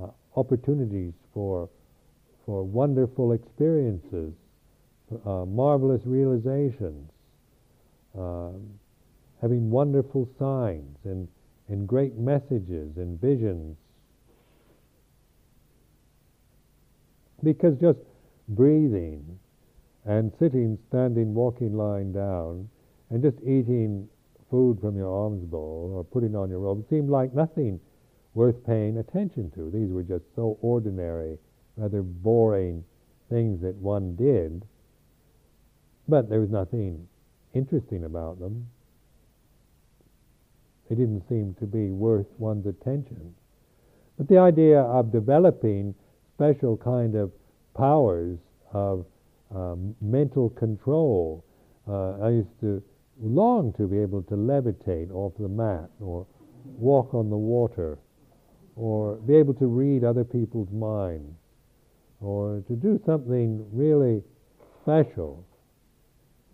[0.00, 1.68] uh, opportunities for,
[2.46, 4.32] for wonderful experiences,
[5.26, 7.10] uh, marvelous realizations,
[8.16, 8.68] um,
[9.42, 11.28] having wonderful signs and,
[11.68, 13.76] and great messages and visions.
[17.42, 17.98] Because just
[18.48, 19.38] breathing
[20.08, 22.66] and sitting, standing, walking, lying down,
[23.10, 24.08] and just eating
[24.50, 27.78] food from your alms bowl or putting on your robe seemed like nothing
[28.32, 29.70] worth paying attention to.
[29.70, 31.36] These were just so ordinary,
[31.76, 32.82] rather boring
[33.28, 34.64] things that one did,
[36.08, 37.06] but there was nothing
[37.52, 38.66] interesting about them.
[40.88, 43.34] They didn't seem to be worth one's attention.
[44.16, 45.94] But the idea of developing
[46.34, 47.30] special kind of
[47.76, 48.38] powers
[48.72, 49.04] of
[49.54, 51.44] um, mental control,
[51.88, 52.82] uh, I used to
[53.20, 56.26] long to be able to levitate off the mat or
[56.64, 57.98] walk on the water
[58.78, 61.34] or be able to read other people's minds,
[62.20, 64.22] or to do something really
[64.82, 65.44] special,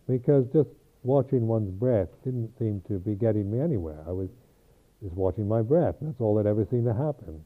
[0.08, 0.70] because just
[1.02, 4.02] watching one's breath didn't seem to be getting me anywhere.
[4.08, 4.30] I was
[5.02, 5.96] just watching my breath.
[6.00, 7.44] That's all that ever seemed to happen.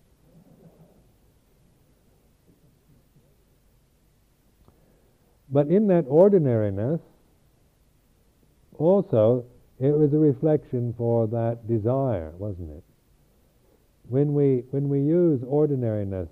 [5.51, 7.01] But in that ordinariness,
[8.78, 9.44] also,
[9.80, 12.84] it was a reflection for that desire, wasn't it?
[14.09, 16.28] when we, when we use ordinariness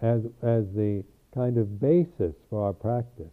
[0.00, 3.32] as, as the kind of basis for our practice,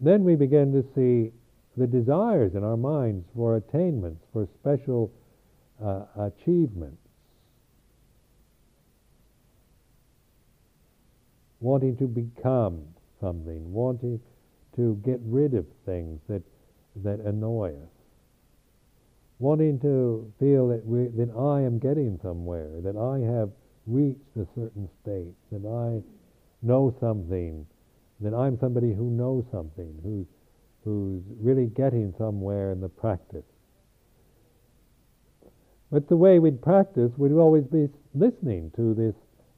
[0.00, 1.32] then we begin to see
[1.76, 5.10] the desires in our minds for attainments, for special
[5.82, 7.03] uh, achievements.
[11.64, 12.84] Wanting to become
[13.20, 14.20] something, wanting
[14.76, 16.42] to get rid of things that,
[16.96, 17.94] that annoy us
[19.38, 23.50] wanting to feel that, we, that I am getting somewhere, that I have
[23.86, 26.00] reached a certain state, that I
[26.66, 27.66] know something,
[28.20, 30.26] that I'm somebody who knows something, who's,
[30.84, 33.44] who's really getting somewhere in the practice.
[35.90, 39.14] But the way we'd practice we'd always be listening to this,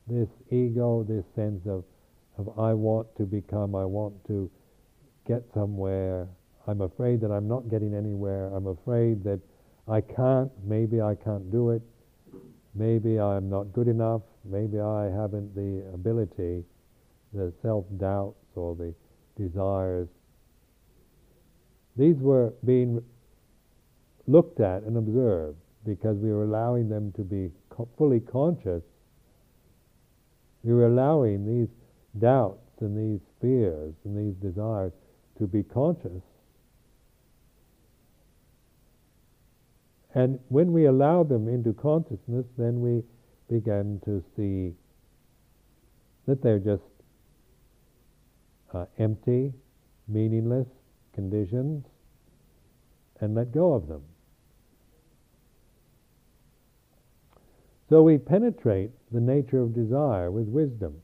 [0.09, 1.85] this ego, this sense of,
[2.39, 4.51] of I want to become, I want to
[5.27, 6.29] get somewhere.
[6.67, 8.49] I'm afraid that I'm not getting anywhere.
[8.55, 9.41] I'm afraid that
[9.89, 11.83] I can't, maybe I can't do it,
[12.75, 16.65] maybe I'm not good enough, maybe I haven't the ability,
[17.33, 18.95] the self doubts or the
[19.37, 20.09] desires.
[21.97, 23.03] these were being
[24.27, 25.57] looked at and observed
[25.87, 28.83] because we were allowing them to be co- fully conscious.
[30.65, 31.69] We were allowing these
[32.19, 34.93] doubts and these fears and these desires
[35.39, 36.23] to be conscious.
[40.15, 43.03] And when we allow them into consciousness, then we
[43.51, 44.75] begin to see
[46.27, 46.83] that they're just
[48.73, 49.53] uh, empty,
[50.09, 50.67] meaningless
[51.15, 51.85] conditions,
[53.21, 54.03] and let go of them.
[57.89, 61.03] So we penetrate the nature of desire with wisdom.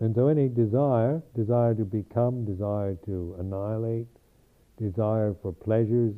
[0.00, 4.06] And so any desire, desire to become, desire to annihilate,
[4.78, 6.14] desire for pleasures,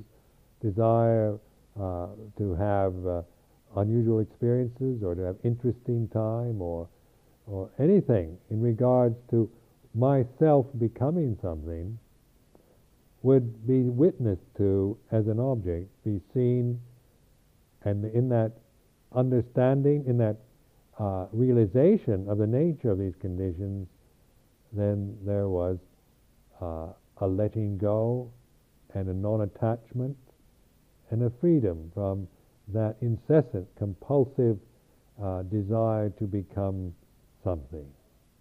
[0.61, 1.39] desire
[1.81, 2.07] uh,
[2.39, 3.23] to have uh,
[3.77, 6.89] unusual experiences or to have interesting time or,
[7.47, 9.51] or anything in regards to
[9.95, 11.99] myself becoming something
[13.23, 16.81] would be witnessed to as an object, be seen,
[17.85, 18.53] and in that
[19.13, 20.37] understanding, in that
[21.03, 23.89] uh, realization of the nature of these conditions,
[24.73, 25.79] then there was
[26.61, 26.89] uh,
[27.19, 28.31] a letting go
[28.95, 30.17] and a non attachment
[31.11, 32.29] and a freedom from
[32.69, 34.59] that incessant, compulsive
[35.21, 36.95] uh, desire to become
[37.43, 37.87] something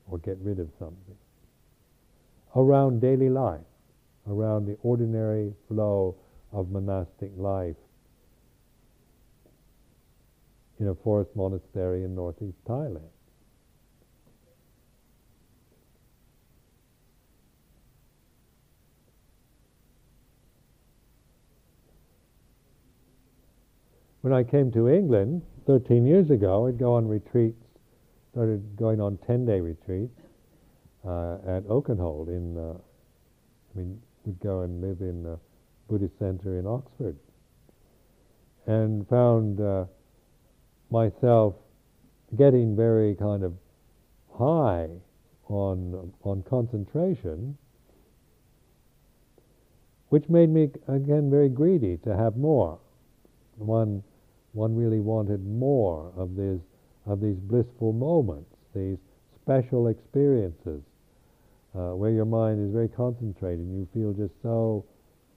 [0.07, 1.18] or get rid of something.
[2.55, 3.62] Around daily life,
[4.30, 6.16] around the ordinary flow
[6.51, 7.76] of monastic life
[10.82, 13.07] in a forest monastery in northeast Thailand.
[24.21, 27.63] When I came to England 13 years ago, I'd go on retreats,
[28.32, 30.19] started going on 10 day retreats
[31.05, 35.38] uh, at Oakenholt in, uh, I mean, we'd go and live in a
[35.88, 37.17] Buddhist center in Oxford
[38.65, 39.86] and found uh,
[40.92, 41.56] myself
[42.38, 43.54] getting very kind of
[44.38, 44.88] high
[45.48, 47.58] on, on concentration,
[50.10, 52.80] which made me again very greedy to have more.
[53.58, 54.04] One
[54.54, 56.60] one really wanted more of these,
[57.06, 58.98] of these blissful moments, these
[59.42, 60.82] special experiences,
[61.74, 64.86] uh, where your mind is very concentrated and you feel just so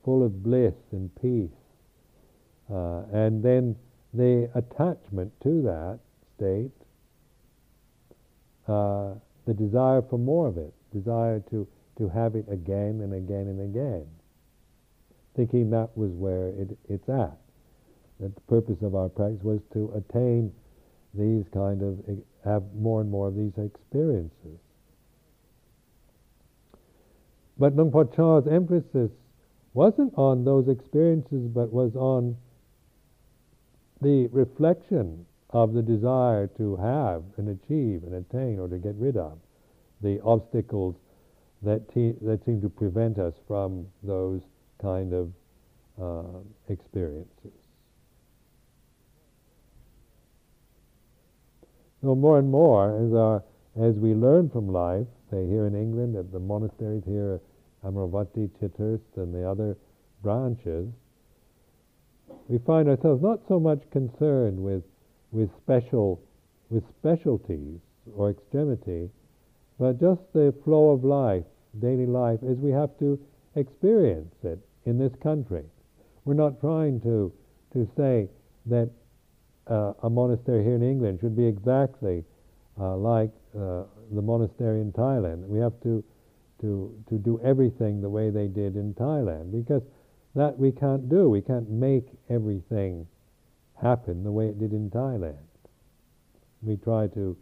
[0.04, 1.56] full of bliss and peace.
[2.70, 3.76] Uh, and then
[4.14, 5.98] the attachment to that
[6.36, 6.70] state,
[8.68, 9.14] uh,
[9.46, 11.66] the desire for more of it, desire to,
[11.98, 14.06] to have it again and again and again,
[15.36, 17.36] thinking that was where it, it's at
[18.20, 20.52] that the purpose of our practice was to attain
[21.14, 21.98] these kind of,
[22.44, 24.58] have more and more of these experiences.
[27.58, 29.10] But Luang Por Chah's emphasis
[29.74, 32.36] wasn't on those experiences, but was on
[34.04, 39.16] the reflection of the desire to have and achieve and attain or to get rid
[39.16, 39.38] of
[40.02, 40.94] the obstacles
[41.62, 44.42] that, te- that seem to prevent us from those
[44.80, 45.32] kind of
[46.00, 46.38] uh,
[46.68, 47.52] experiences.
[52.02, 53.42] So more and more, as, our,
[53.80, 57.40] as we learn from life, say here in England at the monasteries here,
[57.82, 59.78] Amaravati, Chithurst, and the other
[60.22, 60.88] branches,
[62.48, 64.82] we find ourselves not so much concerned with,
[65.32, 66.20] with special,
[66.70, 67.80] with specialties
[68.14, 69.10] or extremity,
[69.78, 71.44] but just the flow of life,
[71.80, 73.18] daily life, as we have to
[73.56, 75.64] experience it in this country.
[76.24, 77.32] We're not trying to,
[77.72, 78.28] to say
[78.66, 78.90] that
[79.66, 82.24] uh, a monastery here in England should be exactly
[82.78, 85.46] uh, like uh, the monastery in Thailand.
[85.46, 86.04] We have to,
[86.60, 89.82] to, to do everything the way they did in Thailand because
[90.34, 91.28] that we can't do.
[91.28, 93.06] We can't make everything
[93.80, 95.36] happen the way it did in Thailand.
[96.62, 97.36] We try to,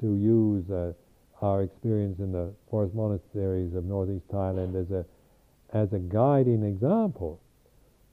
[0.00, 0.92] to use uh,
[1.40, 5.04] our experience in the forest monasteries of northeast Thailand as a,
[5.76, 7.40] as a guiding example.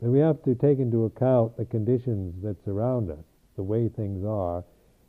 [0.02, 3.24] But we have to take into account the conditions that surround us
[3.56, 4.64] the way things are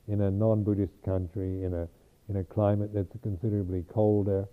[0.08, 1.88] in a non-Buddhist country, in a
[2.30, 4.46] in a climate that's considerably colder,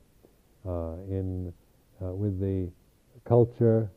[0.68, 1.53] uh, in
[2.03, 2.70] uh, with the
[3.24, 3.89] culture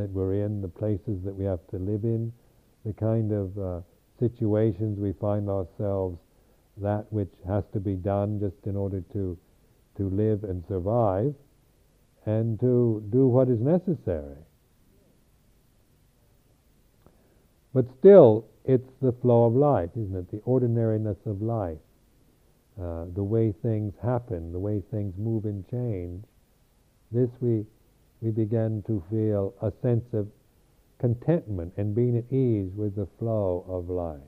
[0.00, 2.32] that we're in, the places that we have to live in,
[2.84, 3.80] the kind of uh,
[4.18, 6.18] situations we find ourselves,
[6.78, 9.36] that which has to be done just in order to
[9.96, 11.34] to live and survive,
[12.24, 14.38] and to do what is necessary.
[17.74, 20.30] But still, it's the flow of life, isn't it?
[20.30, 21.78] The ordinariness of life,
[22.80, 26.24] uh, the way things happen, the way things move and change.
[27.12, 27.66] This we
[28.20, 30.28] we begin to feel a sense of
[30.98, 34.20] contentment and being at ease with the flow of life.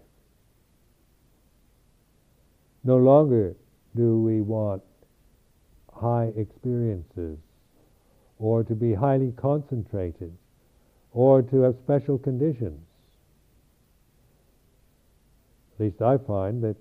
[2.84, 3.54] No longer
[3.94, 4.82] do we want
[5.94, 7.38] high experiences
[8.38, 10.32] or to be highly concentrated
[11.12, 12.80] or to have special conditions.
[15.74, 16.76] At least I find that,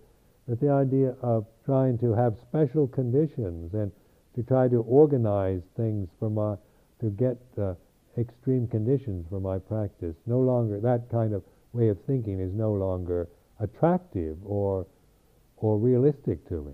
[0.48, 3.92] that the idea of trying to have special conditions and
[4.36, 6.56] to try to organize things for my,
[7.02, 7.38] to get
[8.18, 11.44] extreme conditions for my practice, no longer, that kind of
[11.74, 13.28] way of thinking is no longer
[13.60, 14.86] attractive or,
[15.58, 16.74] or realistic to me.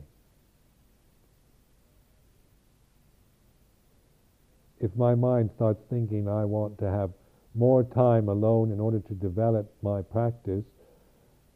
[4.79, 7.11] If my mind starts thinking I want to have
[7.55, 10.63] more time alone in order to develop my practice,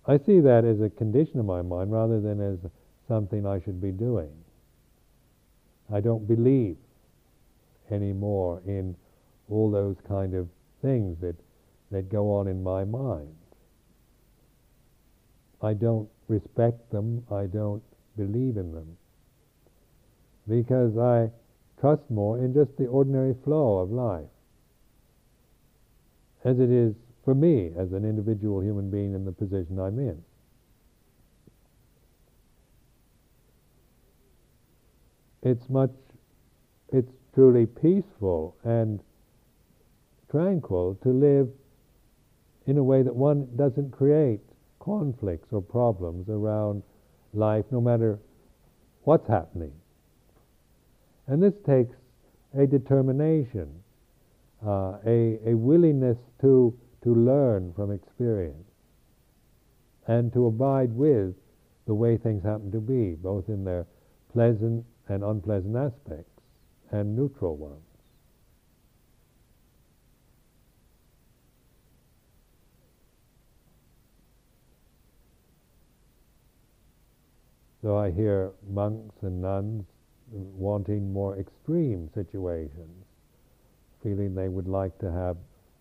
[0.08, 2.58] I see that as a condition of my mind rather than as
[3.08, 4.32] something I should be doing.
[5.94, 6.78] I don't believe
[7.92, 8.96] anymore in
[9.50, 10.48] all those kind of
[10.82, 11.36] things that,
[11.92, 13.36] that go on in my mind.
[15.62, 17.84] I don't respect them, I don't
[18.18, 18.98] believe in them,
[20.48, 21.30] because I
[21.80, 24.30] trust more in just the ordinary flow of life,
[26.44, 30.24] as it is for me as an individual human being in the position I'm in.
[35.44, 35.92] It's much,
[36.92, 39.00] it's truly peaceful and
[40.30, 41.50] tranquil to live
[42.68, 44.42] in a way that one doesn't create
[44.80, 46.84] conflicts or problems around
[47.34, 48.20] life, no matter
[49.04, 49.72] what's happening.
[51.28, 51.96] And this takes
[52.58, 53.70] a determination,
[54.66, 58.68] uh, a, a willingness to, to learn from experience,
[60.08, 61.36] and to abide with
[61.88, 63.86] the way things happen to be, both in their
[64.34, 66.31] pleasant and unpleasant aspects
[66.92, 67.82] and neutral ones.
[77.82, 79.86] So I hear monks and nuns
[80.32, 83.06] wanting more extreme situations,
[84.04, 85.36] feeling they would like to have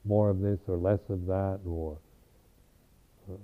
[0.05, 1.99] more of this or less of that, or
[3.31, 3.35] uh,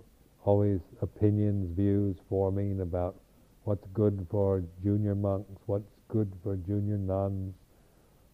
[0.44, 3.16] always opinions, views forming about
[3.64, 7.54] what's good for junior monks, what's good for junior nuns,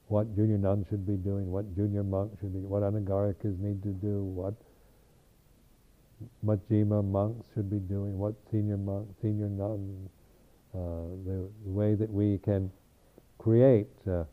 [0.09, 3.89] what junior nuns should be doing, what junior monks should be, what anagarikas need to
[3.89, 4.55] do, what
[6.45, 10.09] Majjhima monks should be doing, what senior monk, senior nuns,
[10.75, 10.79] uh,
[11.27, 12.70] the way that we can
[13.39, 14.25] create uh,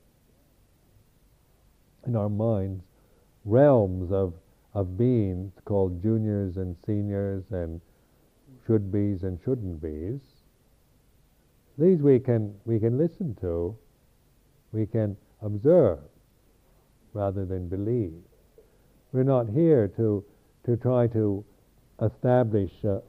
[2.06, 2.84] in our minds
[3.46, 4.34] realms of
[4.74, 7.82] of beings called juniors and seniors and
[8.66, 10.22] should be's and shouldn't be's.
[11.80, 13.74] These we can we can listen to,
[14.74, 16.00] we can observe
[17.14, 18.22] rather than believe.
[19.14, 20.26] We're not here to
[20.66, 21.46] to try to
[22.02, 23.00] establish uh,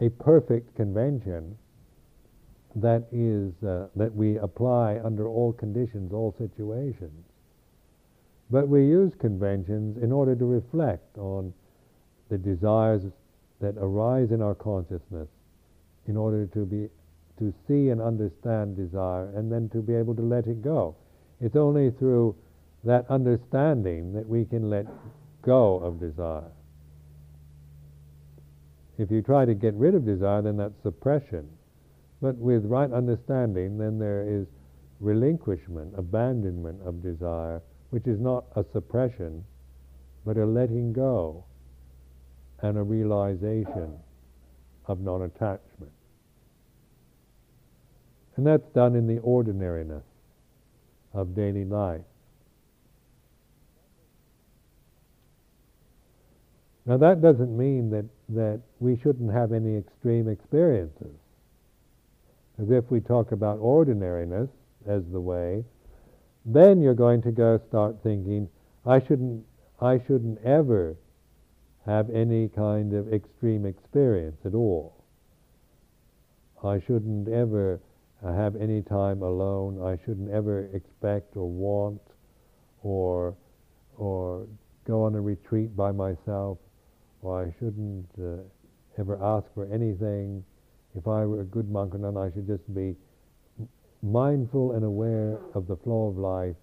[0.00, 1.58] a perfect convention
[2.76, 7.24] that is uh, that we apply under all conditions, all situations.
[8.48, 11.52] But we use conventions in order to reflect on
[12.30, 13.02] the desires
[13.60, 15.28] that arise in our consciousness,
[16.06, 16.88] in order to be
[17.38, 20.96] to see and understand desire, and then to be able to let it go.
[21.40, 22.36] It's only through
[22.84, 24.86] that understanding that we can let
[25.42, 26.50] go of desire.
[28.98, 31.48] If you try to get rid of desire, then that's suppression.
[32.20, 34.46] But with right understanding, then there is
[35.00, 39.44] relinquishment, abandonment of desire, which is not a suppression,
[40.24, 41.44] but a letting go
[42.60, 43.94] and a realization
[44.86, 45.92] of non attachment.
[48.38, 50.04] And that's done in the ordinariness
[51.12, 52.02] of daily life.
[56.86, 61.16] Now, that doesn't mean that, that we shouldn't have any extreme experiences.
[62.62, 64.48] As if we talk about ordinariness
[64.86, 65.64] as the way,
[66.44, 68.48] then you're going to go start thinking,
[68.86, 69.44] I shouldn't,
[69.80, 70.96] I shouldn't ever
[71.86, 74.94] have any kind of extreme experience at all.
[76.62, 77.80] I shouldn't ever
[78.24, 79.80] uh, have any time alone.
[79.82, 82.00] I shouldn't ever expect or want
[82.82, 83.34] or
[83.96, 84.46] or
[84.84, 86.58] go on a retreat by myself.
[87.22, 88.42] Or I shouldn't uh,
[88.96, 90.44] ever ask for anything
[90.94, 92.96] if I were a good monk or nun, I should just be
[94.02, 96.56] mindful and aware of the flow of life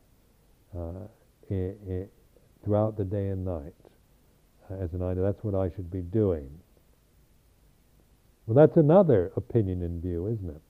[0.76, 1.08] uh,
[1.51, 2.08] I- I-
[2.64, 3.74] throughout the day and night
[4.72, 5.24] uh, as an idea.
[5.24, 6.49] That's what I should be doing.
[8.45, 10.62] Well, that's another opinion in view, isn't it?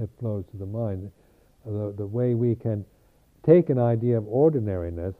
[0.00, 1.10] It flows to the mind.
[1.66, 2.84] The, the way we can
[3.44, 5.14] take an idea of ordinariness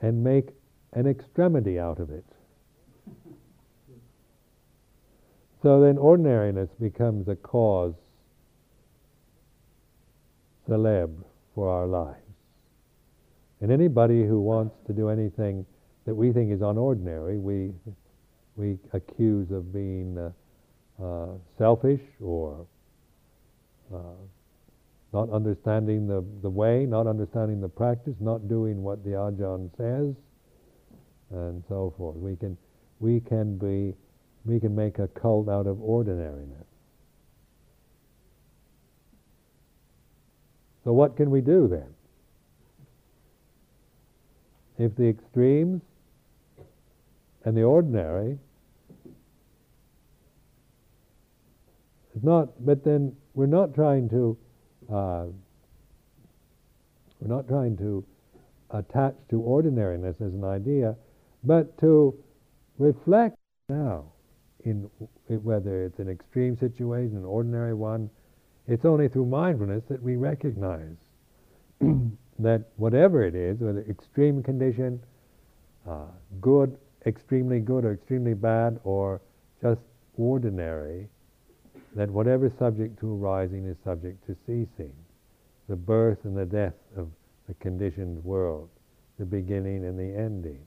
[0.00, 0.50] and make
[0.92, 2.24] an extremity out of it.
[5.62, 7.94] So then ordinariness becomes a cause
[10.66, 11.24] celebre
[11.54, 12.22] for our lives.
[13.60, 15.66] And anybody who wants to do anything
[16.06, 17.72] that we think is unordinary, we,
[18.56, 20.30] we accuse of being uh,
[21.02, 21.26] uh,
[21.58, 22.66] selfish or
[23.92, 23.98] Uh,
[25.12, 30.14] not understanding the, the way, not understanding the practice, not doing what the Ajahn says,
[31.30, 32.16] and so forth.
[32.16, 32.58] We can,
[33.00, 33.94] we can be,
[34.44, 36.66] we can make a cult out of ordinariness.
[40.84, 41.94] So what can we do then?
[44.78, 45.82] If the extremes
[47.44, 48.38] and the ordinary
[52.18, 54.36] is not, but then we're not trying to,
[54.92, 55.26] uh,
[57.20, 58.04] we're not trying to
[58.70, 60.96] attach to ordinariness as an idea,
[61.44, 62.14] but to
[62.78, 63.36] reflect
[63.68, 64.04] now
[64.64, 64.90] in
[65.28, 68.10] whether it's an extreme situation, an ordinary one,
[68.66, 70.96] it's only through mindfulness that we recognize
[72.38, 75.00] that whatever it is, whether extreme condition,
[75.88, 76.06] uh,
[76.40, 79.20] good, extremely good or extremely bad, or
[79.62, 79.80] just
[80.16, 81.08] ordinary,
[81.98, 84.92] that whatever is subject to arising is subject to ceasing.
[85.68, 87.10] The birth and the death of
[87.48, 88.68] the conditioned world,
[89.18, 90.60] the beginning and the ending.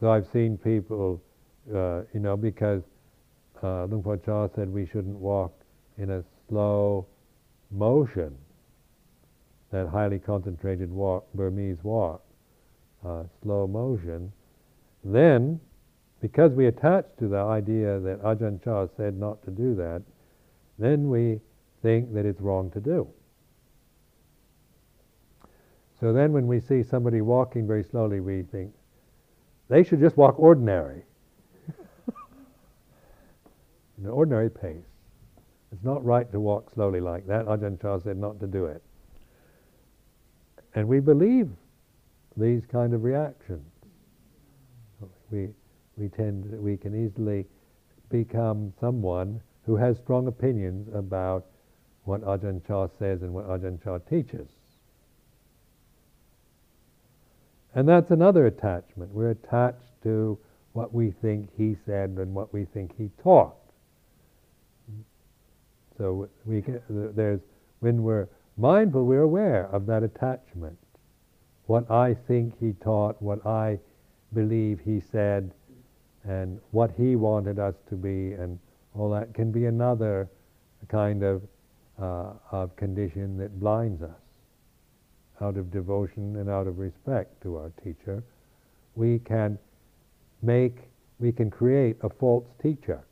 [0.00, 1.22] So I've seen people,
[1.70, 2.80] uh, you know, because
[3.62, 5.52] uh, Luang Por Chah said we shouldn't walk
[5.98, 7.06] in a slow
[7.70, 8.34] motion,
[9.70, 12.22] that highly concentrated walk, Burmese walk,
[13.04, 14.32] uh, slow motion.
[15.04, 15.60] Then,
[16.20, 20.02] because we attach to the idea that Ajahn Chah said not to do that,
[20.78, 21.40] then we
[21.82, 23.08] think that it's wrong to do.
[26.00, 28.72] So then when we see somebody walking very slowly, we think,
[29.68, 31.02] they should just walk ordinary.
[33.98, 34.86] an ordinary pace.
[35.72, 37.46] It's not right to walk slowly like that.
[37.46, 38.82] Ajahn Chah said not to do it.
[40.74, 41.50] And we believe
[42.36, 43.64] these kind of reactions.
[45.30, 45.48] We,
[45.96, 47.46] we tend, we can easily
[48.10, 51.46] become someone who has strong opinions about
[52.04, 54.48] what Ajahn Chah says and what Ajahn Chah teaches.
[57.74, 59.12] And that's another attachment.
[59.12, 60.38] We're attached to
[60.72, 63.56] what we think he said and what we think he taught.
[65.98, 67.40] So we can, there's
[67.80, 70.78] when we're mindful, we're aware of that attachment.
[71.66, 73.78] What I think he taught, what I
[74.34, 75.52] believe he said,
[76.24, 78.58] and what he wanted us to be, and
[78.94, 80.28] all that can be another
[80.88, 81.42] kind of,
[82.00, 84.20] uh, of condition that blinds us
[85.40, 88.22] out of devotion and out of respect to our teacher,
[88.96, 89.58] we can
[90.42, 93.04] make, we can create a false teacher.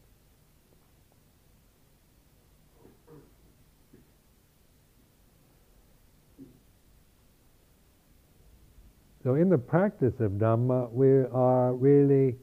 [9.27, 12.37] So in the practice of Dhamma, we are really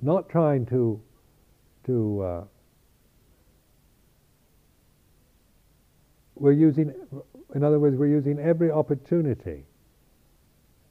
[0.00, 1.02] not trying to
[1.86, 2.44] to uh,
[6.36, 6.94] we're using
[7.52, 9.64] in other words, we're using every opportunity,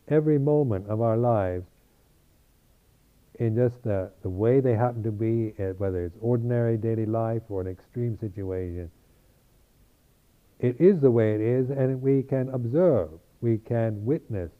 [0.09, 1.65] every moment of our lives
[3.35, 7.43] in just the, the way they happen to be, eh, whether it's ordinary daily life
[7.47, 8.91] or an extreme situation.
[10.59, 13.11] It is the way it is, and we can observe,
[13.41, 14.51] we can witness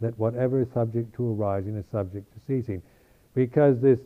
[0.00, 2.82] that whatever is subject to arising is subject to ceasing.
[3.34, 4.00] Because this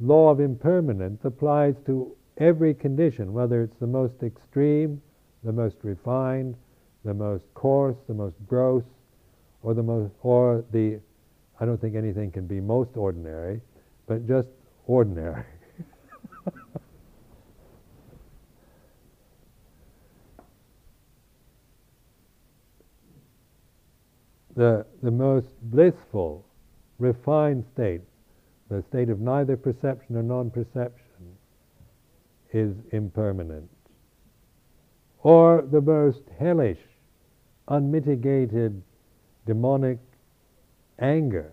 [0.00, 5.00] law of impermanence applies to every condition, whether it's the most extreme,
[5.44, 6.56] the most refined,
[7.04, 8.84] the most coarse, the most gross,
[9.62, 10.98] or the most, or the,
[11.60, 13.60] I don't think anything can be most ordinary,
[14.06, 14.48] but just
[14.86, 15.44] ordinary.
[24.56, 26.44] the, the most blissful,
[26.98, 28.02] refined state,
[28.70, 31.36] the state of neither perception or non-perception,
[32.52, 33.68] is impermanent.
[35.22, 36.78] Or the most hellish,
[37.68, 38.82] unmitigated
[39.46, 39.98] demonic
[40.98, 41.52] anger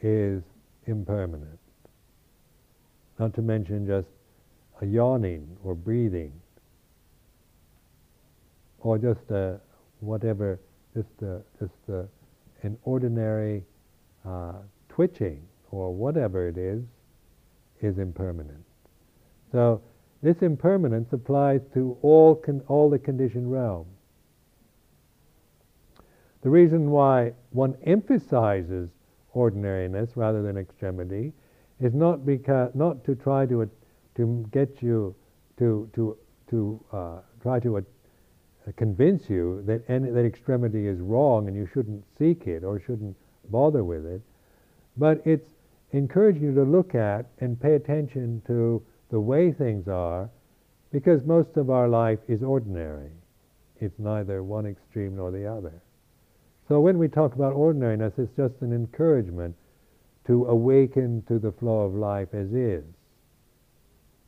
[0.00, 0.42] is
[0.86, 1.58] impermanent.
[3.18, 4.08] Not to mention just
[4.80, 6.32] a yawning or breathing,
[8.80, 9.58] or just a
[10.00, 10.60] whatever,
[10.96, 12.06] just a, just a,
[12.62, 13.62] an ordinary
[14.26, 14.54] uh,
[14.88, 16.82] twitching or whatever it is,
[17.82, 18.64] is impermanent.
[19.52, 19.82] So
[20.22, 23.86] this impermanence applies to all, con- all the conditioned realm.
[26.42, 28.88] The reason why one emphasizes
[29.34, 31.32] ordinariness rather than extremity
[31.80, 33.68] is not because not to try to
[34.14, 35.14] to get you
[35.58, 36.16] to to
[36.48, 37.76] to uh, try to
[38.66, 42.80] Uh, convince you that any, that extremity is wrong and you shouldn't seek it or
[42.80, 43.16] shouldn't
[43.50, 44.20] bother with it,
[44.96, 45.50] but it's
[45.92, 50.28] encouraging you to look at and pay attention to the way things are,
[50.90, 53.10] because most of our life is ordinary.
[53.78, 55.82] It's neither one extreme nor the other.
[56.68, 59.54] So when we talk about ordinariness, it's just an encouragement
[60.26, 62.84] to awaken to the flow of life as is,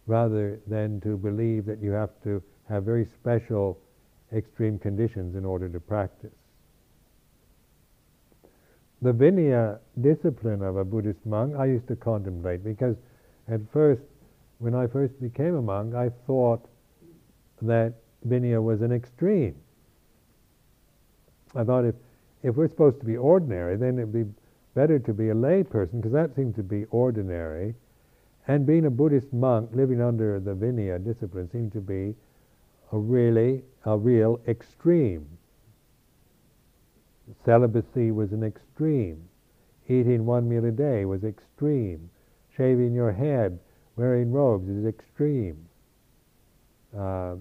[0.06, 3.80] rather than to believe that you have to have very special
[4.32, 6.32] extreme conditions in order to practice.
[9.00, 12.96] The Vinaya discipline of a Buddhist monk I used to contemplate because
[13.48, 14.02] at first,
[14.58, 16.68] when I first became a monk, I thought
[17.62, 17.94] that
[18.26, 19.54] Vinaya was an extreme.
[21.54, 21.94] I thought if,
[22.42, 24.26] if we're supposed to be ordinary, then it'd be
[24.74, 27.74] better to be a lay person because that seemed to be ordinary.
[28.48, 32.14] And being a Buddhist monk living under the Vinaya discipline seemed to be
[32.92, 35.26] a really a real extreme.
[37.44, 39.28] Celibacy was an extreme.
[39.88, 42.10] Eating one meal a day was extreme.
[42.56, 43.58] Shaving your head,
[43.96, 45.56] wearing robes is extreme.
[46.96, 47.40] Um,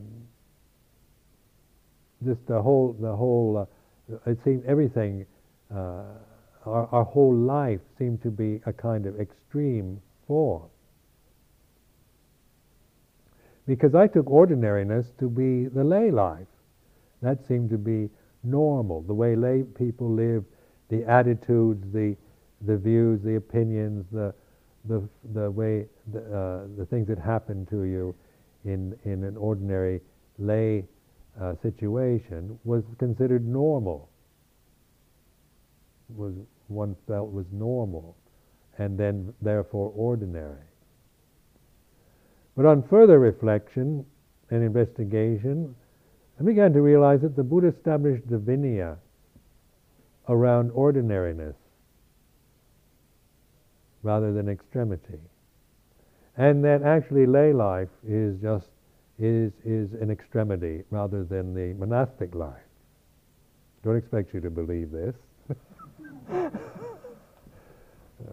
[2.26, 3.68] just the whole, the whole,
[4.12, 5.26] uh, it seemed everything,
[5.74, 6.04] uh,
[6.66, 10.70] our, our whole life seemed to be a kind of extreme form
[13.68, 16.48] because I took ordinariness to be the lay life.
[17.22, 18.10] That seemed to be
[18.44, 20.46] normal, the way lay people live,
[20.90, 22.16] the attitudes, the,
[22.66, 24.34] the views, the opinions, the,
[24.86, 28.16] the, the way, the, uh, the things that happen to you
[28.64, 30.00] in, in an ordinary
[30.38, 30.86] lay
[31.42, 34.10] uh, situation was considered normal,
[36.16, 36.34] was
[36.68, 38.16] one felt was normal,
[38.78, 40.67] and then therefore ordinary.
[42.58, 44.04] But on further reflection
[44.50, 45.76] and investigation,
[46.40, 48.98] I began to realize that the Buddha established the Vinaya
[50.28, 51.56] around ordinariness
[54.02, 55.20] rather than extremity.
[56.36, 58.70] And that actually lay life is just
[59.20, 62.62] is is an extremity rather than the monastic life.
[63.84, 65.16] Don't expect you to believe this.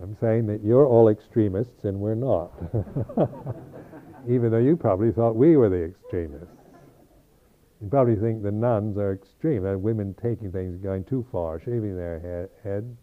[0.03, 2.53] I'm saying that you're all extremists and we're not.
[4.29, 6.49] even though you probably thought we were the extremists.
[7.81, 11.97] You probably think the nuns are extreme, that women taking things going too far, shaving
[11.97, 12.97] their he- head,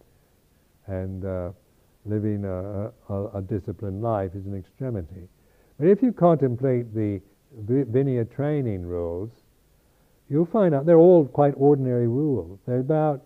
[0.87, 1.51] and uh,
[2.05, 5.27] living a, a, a, disciplined life is an extremity.
[5.77, 7.21] But if you contemplate the
[7.67, 9.29] Vinaya training rules,
[10.29, 12.59] you'll find out they're all quite ordinary rules.
[12.65, 13.21] They're about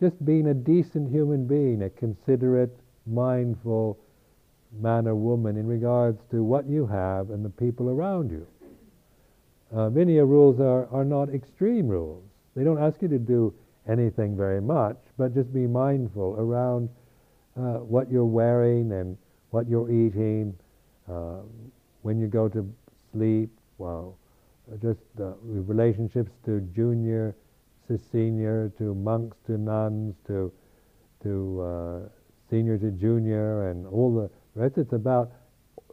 [0.00, 3.98] just being a decent human being, a considerate, mindful,
[4.80, 8.46] man or woman in regards to what you have and the people around you.
[9.72, 12.22] Uh, Vinaya rules are, are not extreme rules.
[12.54, 13.52] They don't ask you to do
[13.88, 16.88] anything very much, but just be mindful around
[17.56, 19.16] uh, what you're wearing and
[19.50, 20.54] what you're eating,
[21.08, 21.40] uh,
[22.02, 22.68] when you go to
[23.12, 24.16] sleep, well,
[24.82, 27.34] just uh, relationships to junior,
[27.88, 30.52] to senior, to monks, to nuns, to
[31.22, 32.08] to uh,
[32.50, 34.72] senior to junior, and all the Right?
[34.76, 35.32] It's about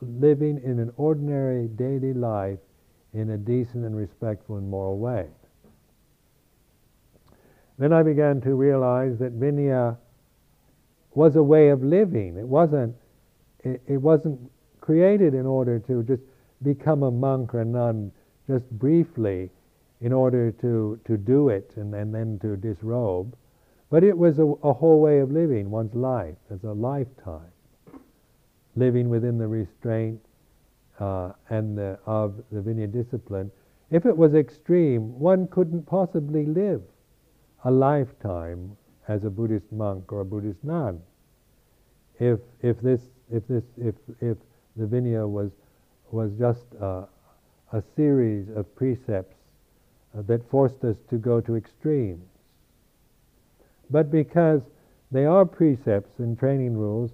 [0.02, 2.60] living in an ordinary daily life
[3.14, 5.28] in a decent and respectful and moral way.
[7.78, 9.98] Then I began to realize that Vinaya
[11.14, 12.38] was a way of living.
[12.38, 12.96] It wasn't,
[13.64, 14.40] it, it wasn't
[14.80, 16.24] created in order to just
[16.64, 18.12] become a monk or a nun
[18.48, 19.50] just briefly
[20.00, 23.36] in order to, to do it and, and then to disrobe,
[23.90, 27.52] but it was a, a whole way of living one's life as a lifetime
[28.76, 30.20] living within the restraint
[31.00, 33.52] uh, and the, of the Vinaya discipline,
[33.90, 36.82] if it was extreme, one couldn't possibly live
[37.66, 38.76] a lifetime
[39.08, 41.02] as a Buddhist monk or a Buddhist nun.
[42.20, 43.02] If if this
[43.32, 44.38] if this if if
[44.78, 45.52] the Vinaya was
[46.12, 47.06] was just uh,
[47.74, 49.36] a series of precepts
[50.18, 52.30] uh, that forced us to go to extremes,
[53.90, 54.62] but because
[55.12, 57.12] they are precepts and training rules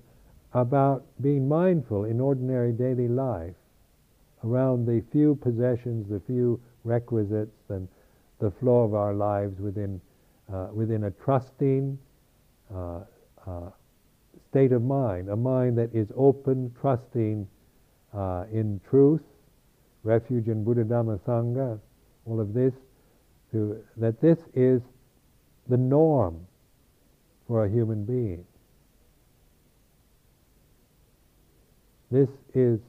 [0.53, 3.55] about being mindful in ordinary daily life
[4.43, 7.87] around the few possessions, the few requisites, and
[8.39, 9.99] the flow of our lives within,
[10.51, 11.97] uh, within a trusting,
[12.73, 12.99] uh,
[13.45, 13.69] uh,
[14.49, 17.47] state of mind, a mind that is open, trusting
[18.13, 19.21] uh, in truth,
[20.03, 21.79] refuge in Buddha Dhamma Sangha,
[22.25, 22.73] all of this,
[23.51, 24.81] to, that this is
[25.67, 26.45] the norm
[27.47, 28.45] for a human being.
[32.11, 32.79] This is,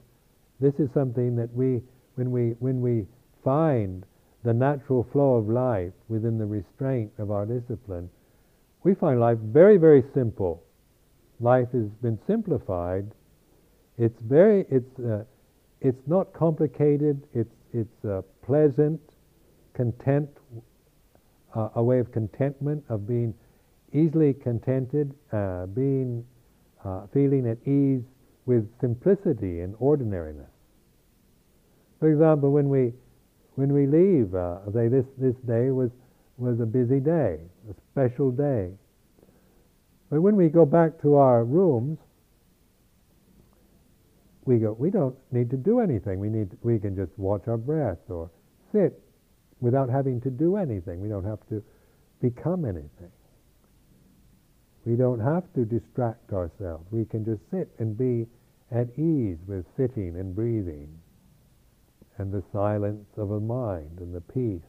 [0.59, 1.81] this is something that we,
[2.15, 3.05] when we, when we
[3.43, 4.05] find
[4.43, 8.09] the natural flow of life within the restraint of our discipline,
[8.83, 10.63] we find life very, very simple.
[11.41, 13.11] Life has been simplified.
[13.97, 15.23] It's very, it's, uh,
[15.81, 17.21] it's not complicated.
[17.33, 19.01] It's, it's uh, pleasant,
[19.73, 20.29] content,
[21.55, 23.33] uh, a way of contentment, of being
[23.91, 26.25] easily contented, uh, being,
[26.85, 28.03] uh, feeling at ease
[28.49, 30.49] with simplicity and ordinariness.
[31.99, 32.93] For example, when we
[33.53, 35.91] when we leave, uh, say this this day was
[36.37, 37.37] was a busy day,
[37.69, 38.71] a special day.
[40.09, 41.99] But when we go back to our rooms,
[44.45, 44.75] we go.
[44.79, 46.19] We don't need to do anything.
[46.19, 46.49] We need.
[46.63, 48.31] We can just watch our breath or
[48.71, 48.99] sit
[49.61, 51.01] without having to do anything.
[51.01, 51.61] We don't have to
[52.19, 53.11] become anything.
[54.85, 56.87] We don't have to distract ourselves.
[56.89, 58.25] We can just sit and be
[58.71, 60.89] at ease with sitting and breathing
[62.17, 64.67] and the silence of a mind and the peace,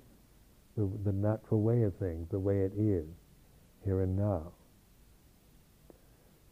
[0.77, 3.05] the, the natural way of things, the way it is,
[3.85, 4.53] here and now.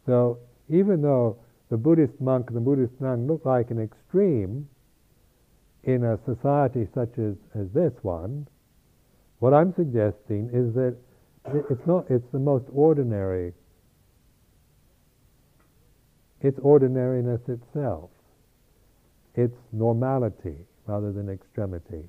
[0.07, 0.38] So
[0.68, 1.38] even though
[1.70, 4.68] the Buddhist monk and the Buddhist nun look like an extreme
[5.84, 8.46] in a society such as, as this one,
[9.38, 10.96] what I'm suggesting is that
[11.70, 13.53] it's not, it's the most ordinary
[16.41, 18.11] it's ordinariness itself.
[19.34, 22.09] It's normality rather than extremity.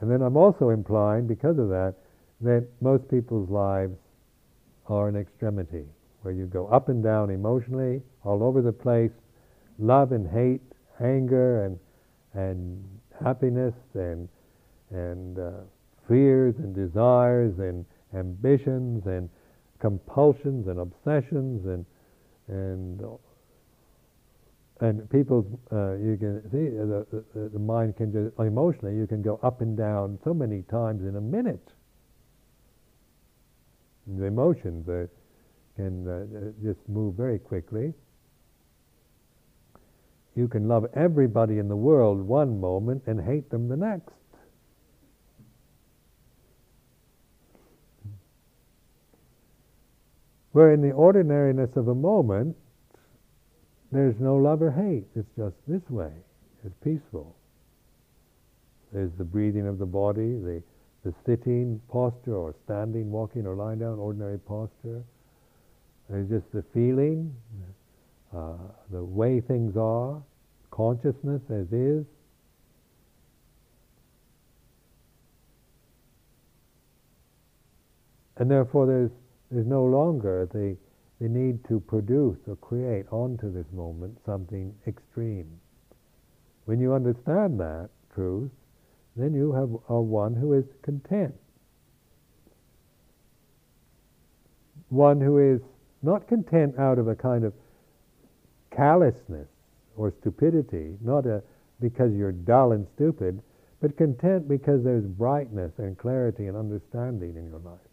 [0.00, 1.94] And then I'm also implying, because of that,
[2.40, 3.96] that most people's lives
[4.86, 5.84] are an extremity,
[6.22, 9.12] where you go up and down emotionally, all over the place,
[9.78, 10.62] love and hate,
[11.00, 11.78] anger and
[12.34, 12.84] and
[13.22, 14.28] happiness and
[14.90, 15.50] and uh,
[16.08, 17.84] fears and desires and
[18.14, 19.28] ambitions and
[19.78, 21.84] compulsions and obsessions and
[22.48, 23.02] and
[24.80, 29.06] and people's uh, you can see uh, the, the, the mind can just emotionally you
[29.06, 31.72] can go up and down so many times in a minute.
[34.06, 35.06] The emotions uh,
[35.76, 37.92] can uh, just move very quickly.
[40.34, 44.14] You can love everybody in the world one moment and hate them the next.
[50.52, 52.56] Where in the ordinariness of a moment,
[53.92, 55.04] there's no love or hate.
[55.16, 56.12] It's just this way.
[56.64, 57.34] It's peaceful.
[58.92, 60.62] There's the breathing of the body, the,
[61.04, 65.02] the sitting posture, or standing, walking, or lying down, ordinary posture.
[66.08, 67.34] There's just the feeling,
[68.36, 68.54] uh,
[68.90, 70.20] the way things are,
[70.70, 72.04] consciousness as is.
[78.36, 79.10] And therefore, there's,
[79.50, 80.76] there's no longer the
[81.20, 85.60] the need to produce or create onto this moment something extreme.
[86.64, 88.50] When you understand that truth,
[89.16, 91.34] then you have a one who is content.
[94.88, 95.60] One who is
[96.02, 97.52] not content out of a kind of
[98.74, 99.48] callousness
[99.96, 101.42] or stupidity, not a,
[101.80, 103.42] because you're dull and stupid,
[103.80, 107.89] but content because there's brightness and clarity and understanding in your life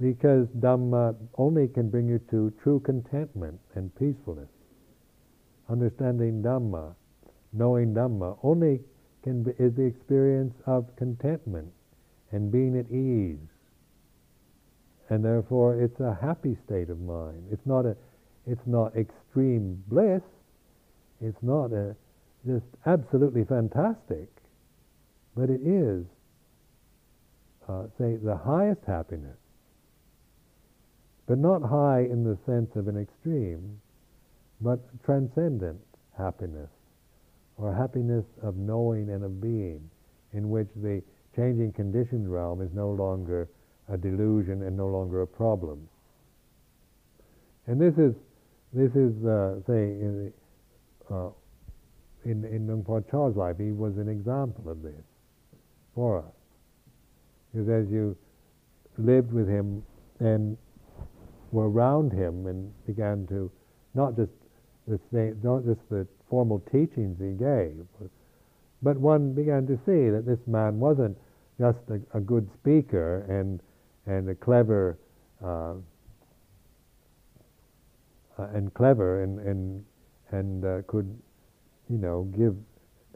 [0.00, 4.48] because Dhamma only can bring you to true contentment and peacefulness.
[5.70, 6.94] Understanding Dhamma,
[7.52, 8.80] knowing Dhamma, only
[9.22, 11.72] can be, is the experience of contentment
[12.30, 13.38] and being at ease.
[15.08, 17.44] And therefore, it's a happy state of mind.
[17.50, 17.96] It's not a,
[18.46, 20.22] it's not extreme bliss.
[21.20, 21.96] It's not a,
[22.46, 24.28] just absolutely fantastic,
[25.34, 26.04] but it is,
[27.68, 29.38] uh, say, the highest happiness
[31.26, 33.80] but not high in the sense of an extreme,
[34.60, 35.80] but transcendent
[36.16, 36.70] happiness,
[37.56, 39.90] or happiness of knowing and of being,
[40.32, 41.02] in which the
[41.34, 43.48] changing conditioned realm is no longer
[43.88, 45.88] a delusion and no longer a problem.
[47.66, 48.14] And this is,
[48.72, 50.32] this is, uh, say, in,
[51.10, 51.28] uh,
[52.24, 55.02] in, in Luang Por Chah's life, he was an example of this
[55.94, 56.34] for us.
[57.52, 58.16] Because as you
[58.98, 59.82] lived with him
[60.20, 60.56] and
[61.56, 63.50] were around him and began to
[63.94, 64.30] not just
[64.86, 67.86] the same, not just the formal teachings he gave,
[68.82, 71.16] but one began to see that this man wasn't
[71.58, 73.60] just a, a good speaker and
[74.04, 74.98] and a clever
[75.42, 75.74] uh,
[78.38, 79.84] uh, and clever and and
[80.32, 81.08] and uh, could,
[81.88, 82.54] you know, give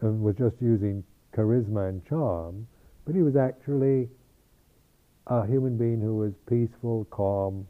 [0.01, 1.05] and was just using
[1.36, 2.66] charisma and charm,
[3.05, 4.09] but he was actually
[5.26, 7.66] a human being who was peaceful, calm,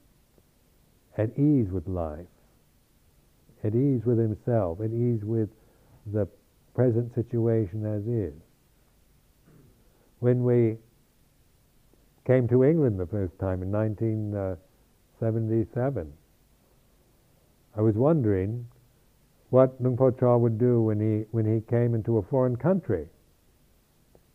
[1.21, 2.27] at ease with life,
[3.63, 5.51] at ease with himself, at ease with
[6.07, 6.27] the
[6.75, 8.33] present situation as is.
[10.21, 10.79] When we
[12.27, 16.13] came to England the first time in 1977,
[17.77, 18.67] I was wondering
[19.51, 23.07] what Luang Por Chah would do when he, when he came into a foreign country,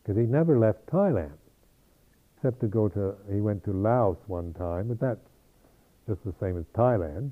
[0.02, 1.36] because he never left Thailand,
[2.36, 5.28] except to go to, he went to Laos one time, but that's
[6.06, 7.30] just the same as Thailand.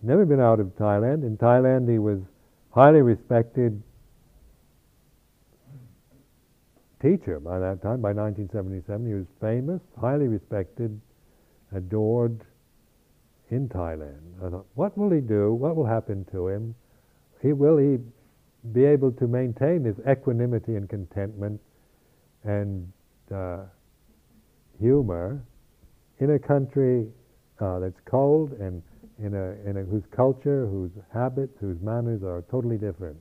[0.00, 1.24] He'd Never been out of Thailand.
[1.24, 2.20] In Thailand, he was
[2.70, 3.82] highly respected
[7.00, 8.00] teacher by that time.
[8.00, 11.00] By 1977, he was famous, highly respected,
[11.74, 12.44] adored
[13.50, 14.20] in Thailand.
[14.44, 15.52] I thought, what will he do?
[15.52, 16.74] What will happen to him?
[17.40, 17.98] He will he
[18.72, 21.60] be able to maintain his equanimity and contentment
[22.44, 22.92] and
[23.34, 23.64] uh,
[24.78, 25.42] humor
[26.22, 27.08] in a country
[27.60, 28.80] uh, that's cold and
[29.18, 33.16] in a, in a, whose culture, whose habits, whose manners are totally different.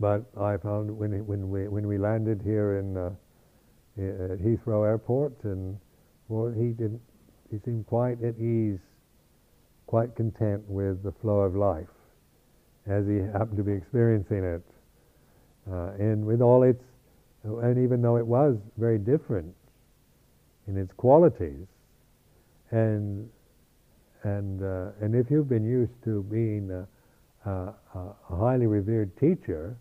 [0.00, 3.10] But I found when, when, we, when we landed here in, uh,
[3.96, 5.78] at Heathrow Airport, and
[6.26, 7.00] well, he didn't.
[7.52, 8.80] He seemed quite at ease,
[9.86, 11.86] quite content with the flow of life,
[12.88, 14.62] as he happened to be experiencing it,
[15.70, 16.82] uh, and with all its,
[17.44, 19.54] and even though it was very different
[20.66, 21.66] in its qualities,
[22.70, 23.28] and
[24.22, 26.86] and uh, and if you've been used to being a,
[27.48, 29.76] a, a highly revered teacher,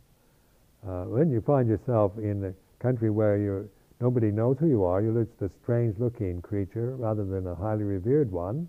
[0.87, 3.65] uh, when you find yourself in a country where you're
[4.03, 7.83] nobody knows who you are, you're just a strange looking creature rather than a highly
[7.83, 8.67] revered one.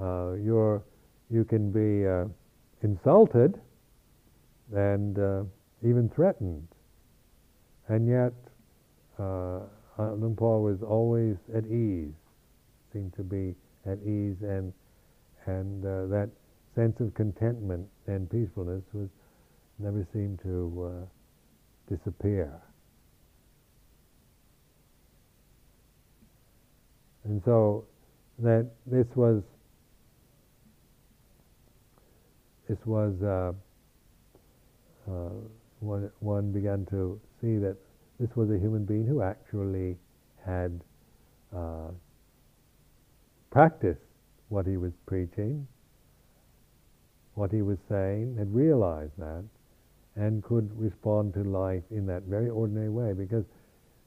[0.00, 0.84] Uh, you're,
[1.30, 2.24] you can be uh,
[2.82, 3.60] insulted
[4.72, 5.42] and uh,
[5.82, 6.68] even threatened.
[7.88, 8.32] And yet,
[9.18, 9.60] uh,
[9.98, 12.14] Luang Por was always at ease,
[12.92, 13.54] seemed to be
[13.86, 14.72] at ease, and,
[15.46, 16.30] and uh, that
[16.74, 19.08] sense of contentment and peacefulness was
[19.78, 20.90] never seemed to
[21.90, 22.50] uh, disappear.
[27.24, 27.86] And so
[28.38, 29.42] that this was
[32.68, 33.52] this was uh,
[35.10, 35.28] uh,
[35.84, 37.76] one, one began to see that
[38.18, 39.96] this was a human being who actually
[40.44, 40.80] had
[41.54, 41.88] uh,
[43.50, 44.00] practiced
[44.48, 45.66] what he was preaching,
[47.34, 49.44] what he was saying, had realized that,
[50.16, 53.12] and could respond to life in that very ordinary way.
[53.12, 53.44] Because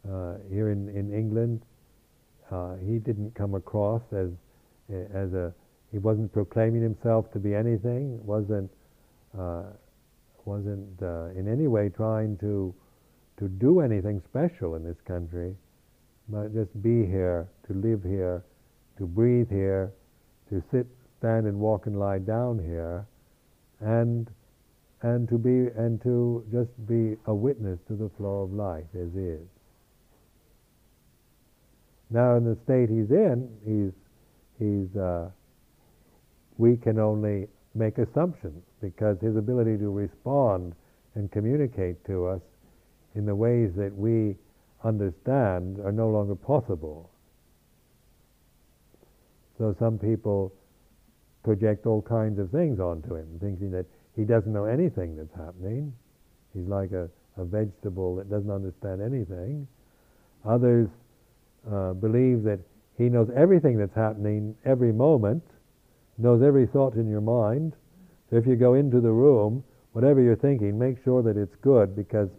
[0.10, 1.62] uh, here in, in England,
[2.52, 4.30] uh, he didn't come across as
[5.14, 5.54] as a
[5.92, 8.20] he wasn't proclaiming himself to be anything.
[8.26, 8.72] wasn't
[9.38, 9.64] uh,
[10.48, 12.74] wasn't uh, in any way trying to
[13.38, 15.56] to do anything special in this country,
[16.28, 18.44] but just be here, to live here,
[18.98, 19.94] to breathe here,
[20.50, 20.88] to sit,
[21.20, 23.06] stand, and walk and lie down here,
[23.80, 24.28] and
[25.04, 29.14] and to be and to just be a witness to the flow of life as
[29.14, 29.48] is.
[32.10, 33.94] Now, in the state he's in, he's,
[34.60, 35.30] he's, uh,
[36.58, 40.74] we can only make assumptions because his ability to respond
[41.16, 42.42] and communicate to us
[43.16, 44.36] in the ways that we
[44.84, 47.10] understand are no longer possible.
[49.58, 50.54] So some people
[51.44, 55.94] project all kinds of things onto him, thinking that he doesn't know anything that's happening.
[56.54, 59.68] He's like a, a vegetable that doesn't understand anything.
[60.46, 60.90] Others
[61.72, 62.60] uh, believe that
[62.98, 65.44] he knows everything that's happening every moment,
[66.18, 67.74] knows every thought in your mind.
[68.30, 69.64] So if you go into the room,
[69.94, 72.30] whatever you're thinking, make sure that it's good because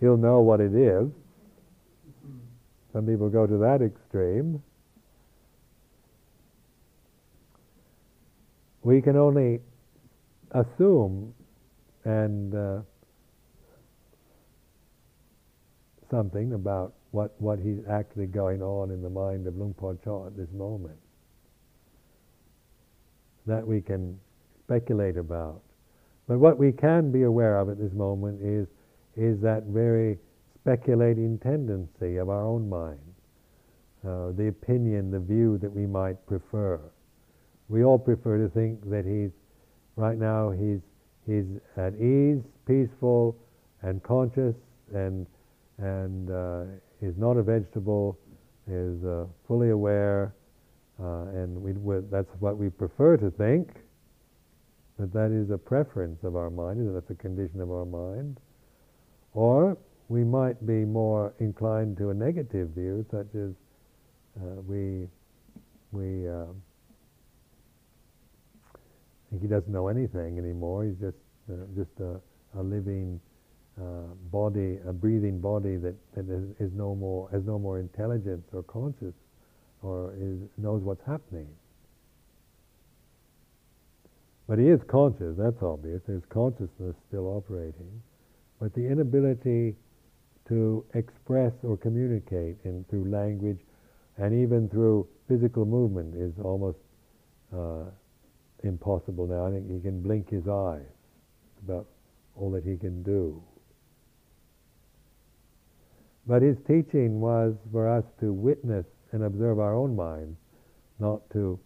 [0.00, 1.08] he'll know what it is.
[2.92, 4.62] Some people go to that extreme.
[8.82, 9.60] We can only
[10.52, 11.34] assume
[12.04, 12.80] and uh,
[16.10, 20.26] something about what, what is actually going on in the mind of Luang Por Chah
[20.26, 20.96] at this moment.
[23.46, 24.18] That we can
[24.64, 25.62] speculate about.
[26.26, 28.66] But what we can be aware of at this moment is,
[29.16, 30.18] is that very
[30.60, 32.98] speculating tendency of our own mind,
[34.04, 36.80] uh, the opinion, the view that we might prefer.
[37.68, 39.30] We all prefer to think that he's,
[39.94, 40.80] right now, he's,
[41.26, 43.36] he's at ease, peaceful,
[43.82, 44.56] and conscious,
[44.92, 45.26] and,
[45.78, 46.64] and uh,
[47.00, 48.18] is not a vegetable
[48.68, 50.34] is uh, fully aware,
[51.02, 51.72] uh, and we,
[52.10, 53.74] that's what we prefer to think,
[54.98, 58.40] but that is a preference of our mind, that's a condition of our mind.
[59.34, 59.76] Or
[60.08, 63.50] we might be more inclined to a negative view, such as
[64.40, 65.08] uh, we
[65.92, 66.46] we uh,
[69.30, 70.84] think he doesn't know anything anymore.
[70.84, 71.16] He's just
[71.50, 72.20] uh, just a,
[72.58, 73.20] a living
[73.78, 78.46] uh, body, a breathing body that, that is, is, no more has no more intelligence
[78.52, 79.14] or conscious
[79.82, 81.48] or is knows what's happening.
[84.48, 85.34] But he is conscious.
[85.36, 86.02] That's obvious.
[86.06, 88.02] There's consciousness still operating,
[88.60, 89.74] but the inability
[90.48, 93.58] to express or communicate in, through language
[94.18, 96.78] and even through physical movement is almost
[97.52, 97.90] uh,
[98.62, 99.46] impossible now.
[99.46, 100.86] I think he can blink his eyes.
[101.64, 101.86] About
[102.36, 103.42] all that he can do.
[106.26, 108.84] But his teaching was for us to witness
[109.16, 110.36] and observe our own minds,
[110.98, 111.58] not to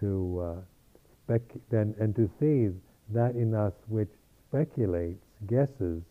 [0.00, 0.60] to uh,
[1.24, 2.68] spec- and, and to see
[3.10, 4.10] that in us which
[4.48, 6.02] speculates, guesses,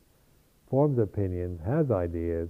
[0.69, 2.49] forms opinions, has ideas,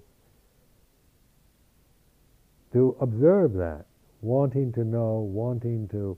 [2.71, 3.85] to observe that,
[4.21, 6.17] wanting to know, wanting to,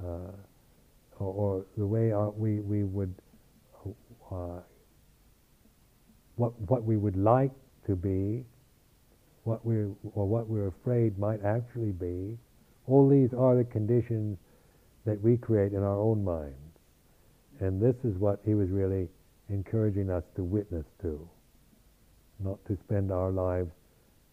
[0.00, 0.32] uh,
[1.18, 3.14] or, or, the way our, we, we would,
[4.30, 4.60] uh,
[6.36, 7.52] what, what we would like
[7.86, 8.44] to be,
[9.48, 9.76] what we
[10.12, 12.36] or what we're afraid might actually be.
[12.86, 14.36] All these are the conditions
[15.06, 16.54] that we create in our own minds.
[17.60, 19.08] And this is what he was really
[19.48, 21.26] encouraging us to witness to,
[22.44, 23.70] not to spend our lives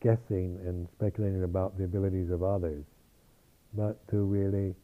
[0.01, 2.83] guessing and speculating about the abilities of others,
[3.73, 4.75] but to really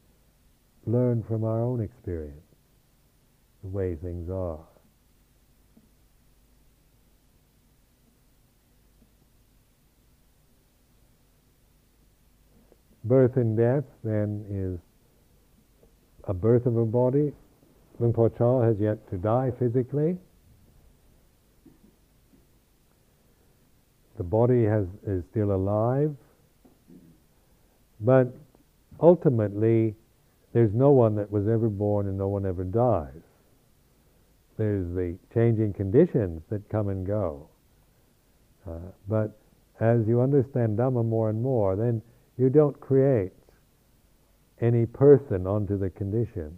[0.86, 2.39] learn from our own experience
[3.63, 4.70] the way things are.
[13.03, 14.79] Birth and death then is
[16.25, 17.33] a birth of a body.
[17.99, 20.17] Luang Por Chah has yet to die physically.
[24.17, 26.15] The body has, is still alive,
[27.99, 28.35] but
[28.99, 29.95] ultimately,
[30.53, 33.21] there's no one that was ever born and no one ever dies.
[34.57, 37.47] There's the changing conditions that come and go.
[38.69, 39.39] Uh, but
[39.79, 42.01] as you understand Dhamma more and more, then
[42.38, 43.34] you don't create
[44.61, 46.58] any person onto the condition.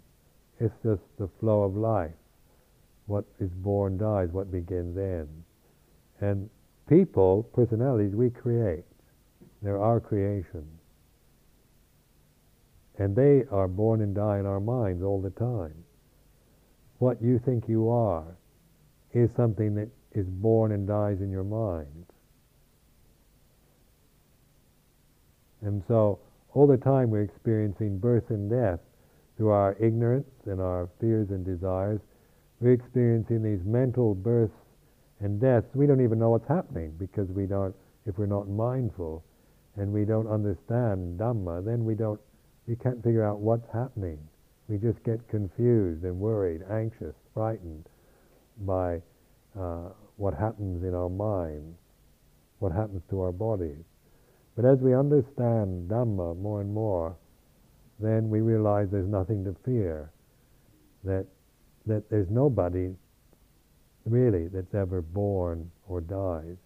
[0.59, 2.11] It's just the flow of life.
[3.05, 5.45] What is born dies, what begins ends.
[6.21, 6.49] And
[6.87, 8.85] people, personalities, we create.
[9.61, 10.65] They're our creation.
[12.97, 15.83] And they are born and die in our minds all the time.
[16.99, 18.37] What you think you are
[19.13, 22.05] is something that is born and dies in your mind.
[25.63, 26.19] And so
[26.53, 28.79] all the time we're experiencing birth and death
[29.37, 31.99] through our ignorance and our fears and desires.
[32.59, 34.53] We're experiencing these mental births
[35.19, 35.67] and deaths.
[35.73, 37.75] We don't even know what's happening because we don't,
[38.05, 39.23] if we're not mindful
[39.75, 42.19] and we don't understand Dhamma, then we don't,
[42.67, 44.19] we can't figure out what's happening.
[44.67, 47.87] We just get confused and worried, anxious, frightened
[48.65, 49.01] by
[49.59, 51.75] uh, what happens in our minds,
[52.59, 53.83] what happens to our bodies.
[54.55, 57.15] But as we understand Dhamma more and more,
[57.99, 60.11] then we realize there's nothing to fear.
[61.03, 61.25] That,
[61.85, 62.95] that there's nobody
[64.05, 66.57] really that's ever born or dies.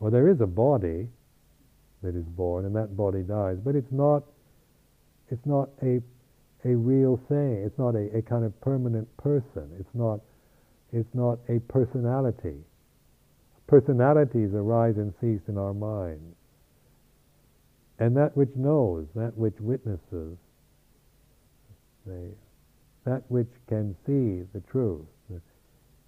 [0.00, 1.08] Or there is a body
[2.02, 4.22] that is born and that body dies, but it's not,
[5.30, 6.02] it's not a,
[6.64, 7.62] a real thing.
[7.64, 9.70] It's not a, a kind of permanent person.
[9.78, 10.20] It's not,
[10.92, 12.58] it's not a personality.
[13.66, 16.35] Personalities arise and cease in our minds.
[17.98, 20.36] And that which knows, that which witnesses,
[22.04, 22.28] they,
[23.04, 25.06] that which can see the truth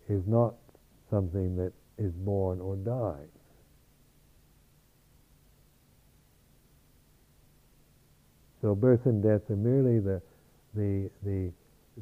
[0.08, 0.54] is not
[1.10, 3.28] something that is born or dies.
[8.60, 10.20] So birth and death are merely the,
[10.74, 11.52] the, the,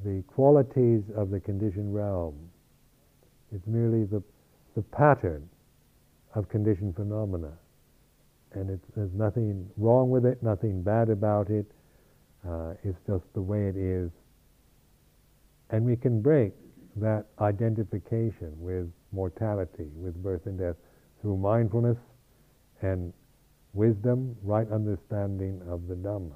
[0.05, 2.35] the qualities of the conditioned realm.
[3.55, 4.23] It's merely the,
[4.75, 5.49] the pattern
[6.35, 7.53] of conditioned phenomena
[8.57, 11.67] and there's nothing wrong with it, nothing bad about it.
[12.47, 14.11] Uh, it's just the way it is.
[15.71, 16.53] And we can break
[16.97, 20.77] that identification with mortality, with birth and death,
[21.21, 21.99] through mindfulness
[22.83, 23.13] and
[23.75, 26.33] wisdom, right understanding of the Dhamma.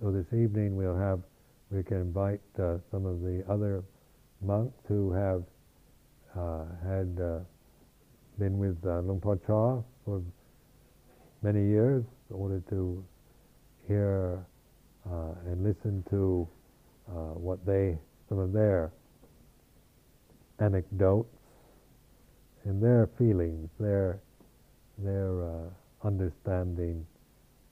[0.00, 1.20] So this evening we'll have,
[1.70, 3.84] we can invite uh, some of the other
[4.40, 5.42] monks who have
[6.36, 7.38] uh, had uh,
[8.38, 10.22] been with uh, Luang Por Chah for
[11.42, 13.04] many years in order to
[13.86, 14.44] hear
[15.10, 16.46] uh, and listen to
[17.08, 17.98] uh, what they,
[18.28, 18.92] some of their
[20.60, 21.34] anecdotes
[22.64, 24.20] and their feelings, their,
[24.98, 27.06] their uh, understanding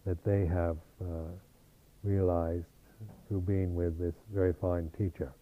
[0.05, 1.29] that they have uh,
[2.03, 2.65] realized
[3.29, 5.33] through being with this very fine teacher.